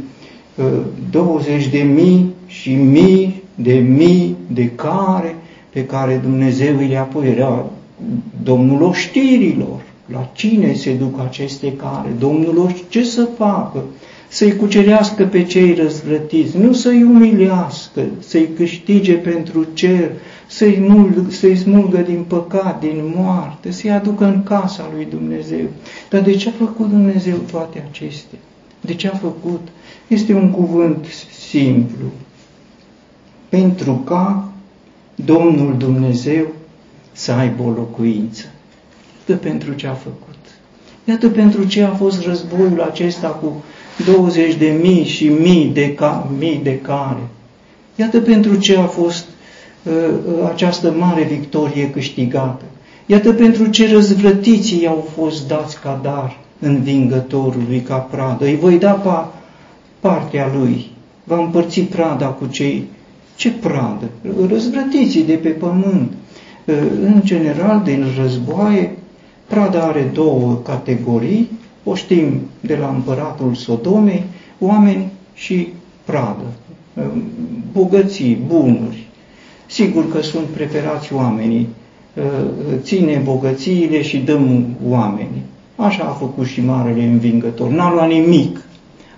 20 1.12 1.66
ă, 1.66 1.70
de 1.72 1.82
mii 1.82 2.34
și 2.48 2.74
mii 2.74 3.39
de 3.62 3.74
mii 3.74 4.36
de 4.48 4.70
care 4.70 5.36
pe 5.70 5.86
care 5.86 6.20
Dumnezeu 6.24 6.78
îi 6.78 6.98
apoi 6.98 7.28
era 7.28 7.66
Domnul 8.44 8.82
oștirilor. 8.82 9.82
La 10.12 10.30
cine 10.34 10.74
se 10.74 10.94
duc 10.94 11.20
aceste 11.20 11.74
care? 11.74 12.10
Domnul 12.20 12.72
ce 12.90 13.04
să 13.04 13.28
facă? 13.38 13.84
Să-i 14.28 14.56
cucerească 14.56 15.24
pe 15.24 15.44
cei 15.44 15.74
răzvrătiți, 15.74 16.58
nu 16.58 16.74
să-i 16.74 17.04
umilească, 17.04 18.02
să-i 18.20 18.50
câștige 18.56 19.14
pentru 19.14 19.68
cer, 19.74 20.12
să-i, 20.48 20.78
mulg, 20.88 21.32
să 21.32 21.54
smulgă 21.56 21.98
din 21.98 22.26
păcat, 22.28 22.80
din 22.80 23.14
moarte, 23.16 23.72
să-i 23.72 23.92
aducă 23.92 24.26
în 24.26 24.44
casa 24.44 24.90
lui 24.96 25.08
Dumnezeu. 25.10 25.66
Dar 26.10 26.22
de 26.22 26.36
ce 26.36 26.50
a 26.50 26.52
făcut 26.52 26.90
Dumnezeu 26.90 27.36
toate 27.52 27.88
acestea? 27.90 28.40
De 28.82 28.94
ce 28.94 29.08
a 29.08 29.16
făcut? 29.16 29.68
Este 30.08 30.34
un 30.34 30.50
cuvânt 30.50 31.06
simplu. 31.50 32.06
Pentru 33.50 33.94
ca 33.94 34.50
Domnul 35.16 35.76
Dumnezeu 35.78 36.46
să 37.12 37.32
aibă 37.32 37.64
o 37.64 37.70
locuință. 37.70 38.46
Iată 39.28 39.42
pentru 39.42 39.74
ce 39.74 39.88
a 39.88 39.94
făcut. 39.94 40.38
Iată 41.04 41.30
pentru 41.30 41.64
ce 41.64 41.84
a 41.84 41.90
fost 41.90 42.26
războiul 42.26 42.82
acesta 42.82 43.28
cu 43.28 43.64
20 44.06 44.56
de 44.56 44.78
mii 44.82 45.04
și 45.04 45.28
mii 45.28 45.66
de, 45.74 45.94
ca, 45.94 46.30
mii 46.38 46.60
de 46.64 46.80
care. 46.80 47.28
Iată 47.96 48.20
pentru 48.20 48.56
ce 48.56 48.78
a 48.78 48.86
fost 48.86 49.26
uh, 49.84 49.94
uh, 49.94 50.50
această 50.54 50.92
mare 50.92 51.24
victorie 51.24 51.90
câștigată. 51.90 52.66
Iată 53.06 53.34
pentru 53.34 53.68
ce 53.68 53.92
răzvrătiții 53.92 54.88
au 54.88 55.08
fost 55.16 55.48
dați 55.48 55.80
ca 55.80 56.00
dar 56.04 56.38
învingătorului 56.60 57.82
ca 57.82 57.96
pradă. 57.96 58.46
Îi 58.46 58.56
voi 58.56 58.78
da 58.78 58.92
pa, 58.92 59.34
partea 60.00 60.52
lui, 60.58 60.92
va 61.24 61.38
împărți 61.38 61.82
prada 61.82 62.26
cu 62.28 62.46
cei 62.46 62.88
ce 63.40 63.52
pradă? 63.52 64.10
Răzvrătiții 64.48 65.24
de 65.24 65.34
pe 65.34 65.50
pământ. 65.50 66.12
În 67.04 67.22
general, 67.24 67.82
din 67.84 68.06
războaie, 68.22 68.98
prada 69.48 69.82
are 69.82 70.10
două 70.14 70.60
categorii, 70.64 71.50
o 71.84 71.96
știm 71.96 72.42
de 72.60 72.76
la 72.76 72.88
împăratul 72.88 73.54
Sodomei, 73.54 74.24
oameni 74.60 75.08
și 75.34 75.68
pradă, 76.06 76.46
bogății, 77.72 78.38
bunuri. 78.48 79.08
Sigur 79.66 80.12
că 80.12 80.22
sunt 80.22 80.46
preferați 80.46 81.14
oamenii, 81.14 81.68
ține 82.82 83.22
bogățiile 83.24 84.02
și 84.02 84.18
dăm 84.18 84.66
oamenii. 84.88 85.44
Așa 85.76 86.04
a 86.04 86.12
făcut 86.12 86.46
și 86.46 86.62
Marele 86.66 87.04
Învingător. 87.04 87.70
N-a 87.70 87.94
luat 87.94 88.08
nimic, 88.08 88.62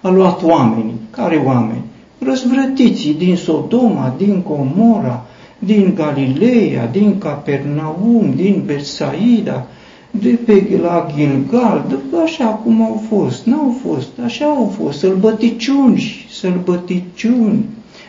a 0.02 0.10
luat 0.10 0.44
oamenii. 0.44 1.00
Care 1.10 1.36
oameni? 1.46 1.82
Răzvrătiții 2.26 3.14
din 3.14 3.36
Sodoma, 3.36 4.14
din 4.18 4.42
Comora, 4.42 5.26
din 5.60 5.94
Galileea, 5.96 6.88
din 6.88 7.18
Capernaum, 7.18 8.34
din 8.36 8.64
Betsaida, 8.66 9.68
de 10.12 10.40
pe 10.46 10.80
la 10.82 11.08
Gilgal, 11.16 11.86
de, 11.90 12.18
așa 12.24 12.46
cum 12.46 12.82
au 12.82 13.04
fost, 13.10 13.46
n-au 13.46 13.76
fost, 13.84 14.10
așa 14.26 14.46
au 14.46 14.74
fost, 14.80 15.00
sălbăticiuni, 15.00 16.26
sălbăticiuni. 16.30 17.66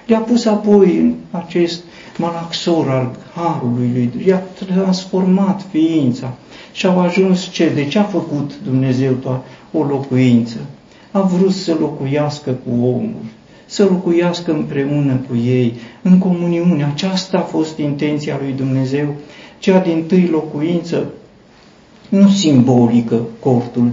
Le-a 0.07 0.18
pus 0.18 0.44
apoi 0.44 0.96
în 0.96 1.14
acest 1.31 1.83
malaxor 2.18 2.88
al 2.88 3.16
Harului 3.35 3.90
lui, 3.92 4.27
i-a 4.27 4.42
transformat 4.66 5.66
ființa 5.70 6.33
și 6.72 6.87
au 6.87 7.01
ajuns 7.01 7.51
ce? 7.51 7.70
De 7.75 7.85
ce 7.85 7.98
a 7.98 8.03
făcut 8.03 8.51
Dumnezeu 8.64 9.40
o 9.72 9.83
locuință? 9.83 10.57
A 11.11 11.20
vrut 11.20 11.53
să 11.53 11.77
locuiască 11.81 12.51
cu 12.51 12.85
omul 12.85 13.14
să 13.73 13.85
locuiască 13.85 14.53
împreună 14.53 15.21
cu 15.29 15.37
ei, 15.37 15.75
în 16.03 16.19
comuniune. 16.19 16.85
Aceasta 16.85 17.39
a 17.39 17.41
fost 17.41 17.79
intenția 17.79 18.39
lui 18.43 18.53
Dumnezeu, 18.53 19.15
cea 19.59 19.79
din 19.79 20.05
tâi 20.07 20.29
locuință, 20.31 21.07
nu 22.09 22.29
simbolică, 22.29 23.21
cortul 23.41 23.91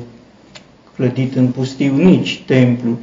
clădit 0.95 1.35
în 1.35 1.47
pustiu, 1.47 1.95
nici 1.95 2.41
templu 2.45 2.97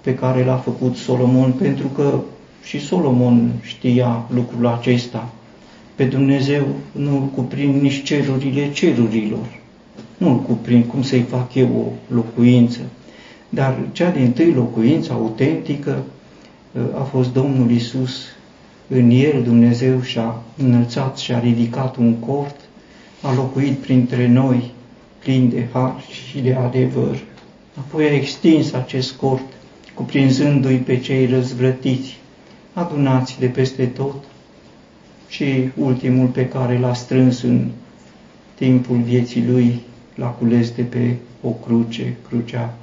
pe 0.00 0.14
care 0.14 0.44
l-a 0.44 0.56
făcut 0.56 0.96
Solomon, 0.96 1.52
pentru 1.52 1.86
că 1.86 2.20
și 2.62 2.80
Solomon 2.80 3.50
știa 3.62 4.26
lucrul 4.34 4.66
acesta. 4.66 5.32
Pe 5.94 6.04
Dumnezeu 6.04 6.66
nu-l 6.92 7.22
cuprind 7.34 7.82
nici 7.82 8.02
cerurile 8.02 8.72
cerurilor. 8.72 9.46
Nu-l 10.16 10.40
cuprind 10.40 10.84
cum 10.84 11.02
să-i 11.02 11.26
fac 11.30 11.54
eu 11.54 11.66
o 11.66 12.14
locuință. 12.14 12.80
Dar 13.48 13.78
cea 13.92 14.10
din 14.10 14.32
tâi 14.32 14.52
locuință 14.52 15.12
autentică 15.12 16.04
a 16.98 17.02
fost 17.02 17.32
Domnul 17.32 17.70
Isus. 17.70 18.22
În 18.88 19.10
El 19.10 19.42
Dumnezeu 19.42 20.00
și-a 20.00 20.42
înălțat 20.56 21.16
și-a 21.16 21.38
ridicat 21.38 21.96
un 21.96 22.14
cort, 22.14 22.56
a 23.20 23.34
locuit 23.34 23.78
printre 23.78 24.28
noi 24.28 24.70
plin 25.18 25.48
de 25.48 25.66
har 25.72 26.02
și 26.28 26.40
de 26.40 26.54
adevăr. 26.54 27.18
Apoi 27.78 28.04
a 28.04 28.14
extins 28.14 28.72
acest 28.72 29.12
cort, 29.12 29.52
cuprinzându-i 29.94 30.76
pe 30.76 30.98
cei 30.98 31.26
răzvrătiți, 31.26 32.18
adunați 32.72 33.38
de 33.38 33.46
peste 33.46 33.86
tot, 33.86 34.24
și 35.28 35.68
ultimul 35.76 36.26
pe 36.26 36.48
care 36.48 36.78
l-a 36.78 36.94
strâns 36.94 37.42
în 37.42 37.70
timpul 38.54 38.96
vieții 38.96 39.46
lui, 39.46 39.80
l-a 40.14 40.26
cules 40.26 40.70
de 40.70 40.82
pe 40.82 41.16
o 41.42 41.48
cruce, 41.48 42.16
crucea 42.28 42.74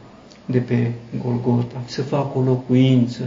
de 0.45 0.57
pe 0.57 0.91
Golgota, 1.23 1.81
să 1.85 2.01
facă 2.01 2.37
o 2.37 2.41
locuință 2.41 3.23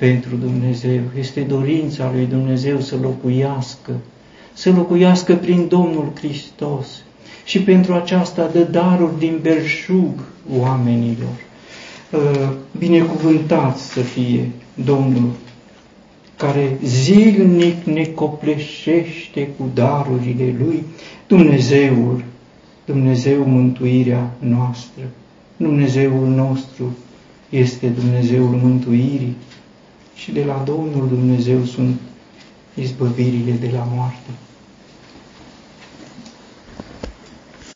pentru 0.00 0.36
Dumnezeu. 0.36 1.00
Este 1.18 1.40
dorința 1.40 2.10
lui 2.14 2.26
Dumnezeu 2.26 2.80
să 2.80 2.96
locuiască, 3.02 3.92
să 4.52 4.70
locuiască 4.70 5.34
prin 5.34 5.66
Domnul 5.68 6.12
Hristos. 6.14 6.86
Și 7.44 7.60
pentru 7.62 7.94
aceasta 7.94 8.50
dă 8.52 8.62
daruri 8.62 9.18
din 9.18 9.38
belșug 9.42 10.24
oamenilor. 10.58 11.34
Uh, 12.10 12.48
binecuvântați 12.78 13.92
să 13.92 14.00
fie 14.00 14.50
Domnul 14.84 15.30
care 16.36 16.78
zilnic 16.84 17.84
ne 17.84 18.04
copleșește 18.04 19.48
cu 19.58 19.70
darurile 19.74 20.54
Lui, 20.58 20.84
Dumnezeul, 21.26 22.24
Dumnezeu 22.84 23.44
mântuirea 23.44 24.30
noastră. 24.38 25.02
Dumnezeul 25.56 26.26
nostru 26.26 26.96
este 27.50 27.86
Dumnezeul 27.86 28.58
mântuirii 28.62 29.36
și 30.20 30.30
de 30.32 30.44
la 30.44 30.62
Domnul 30.64 31.08
Dumnezeu 31.08 31.64
sunt 31.64 32.00
izbăvirile 32.74 33.52
de 33.52 33.70
la 33.72 33.88
moarte. 33.94 34.30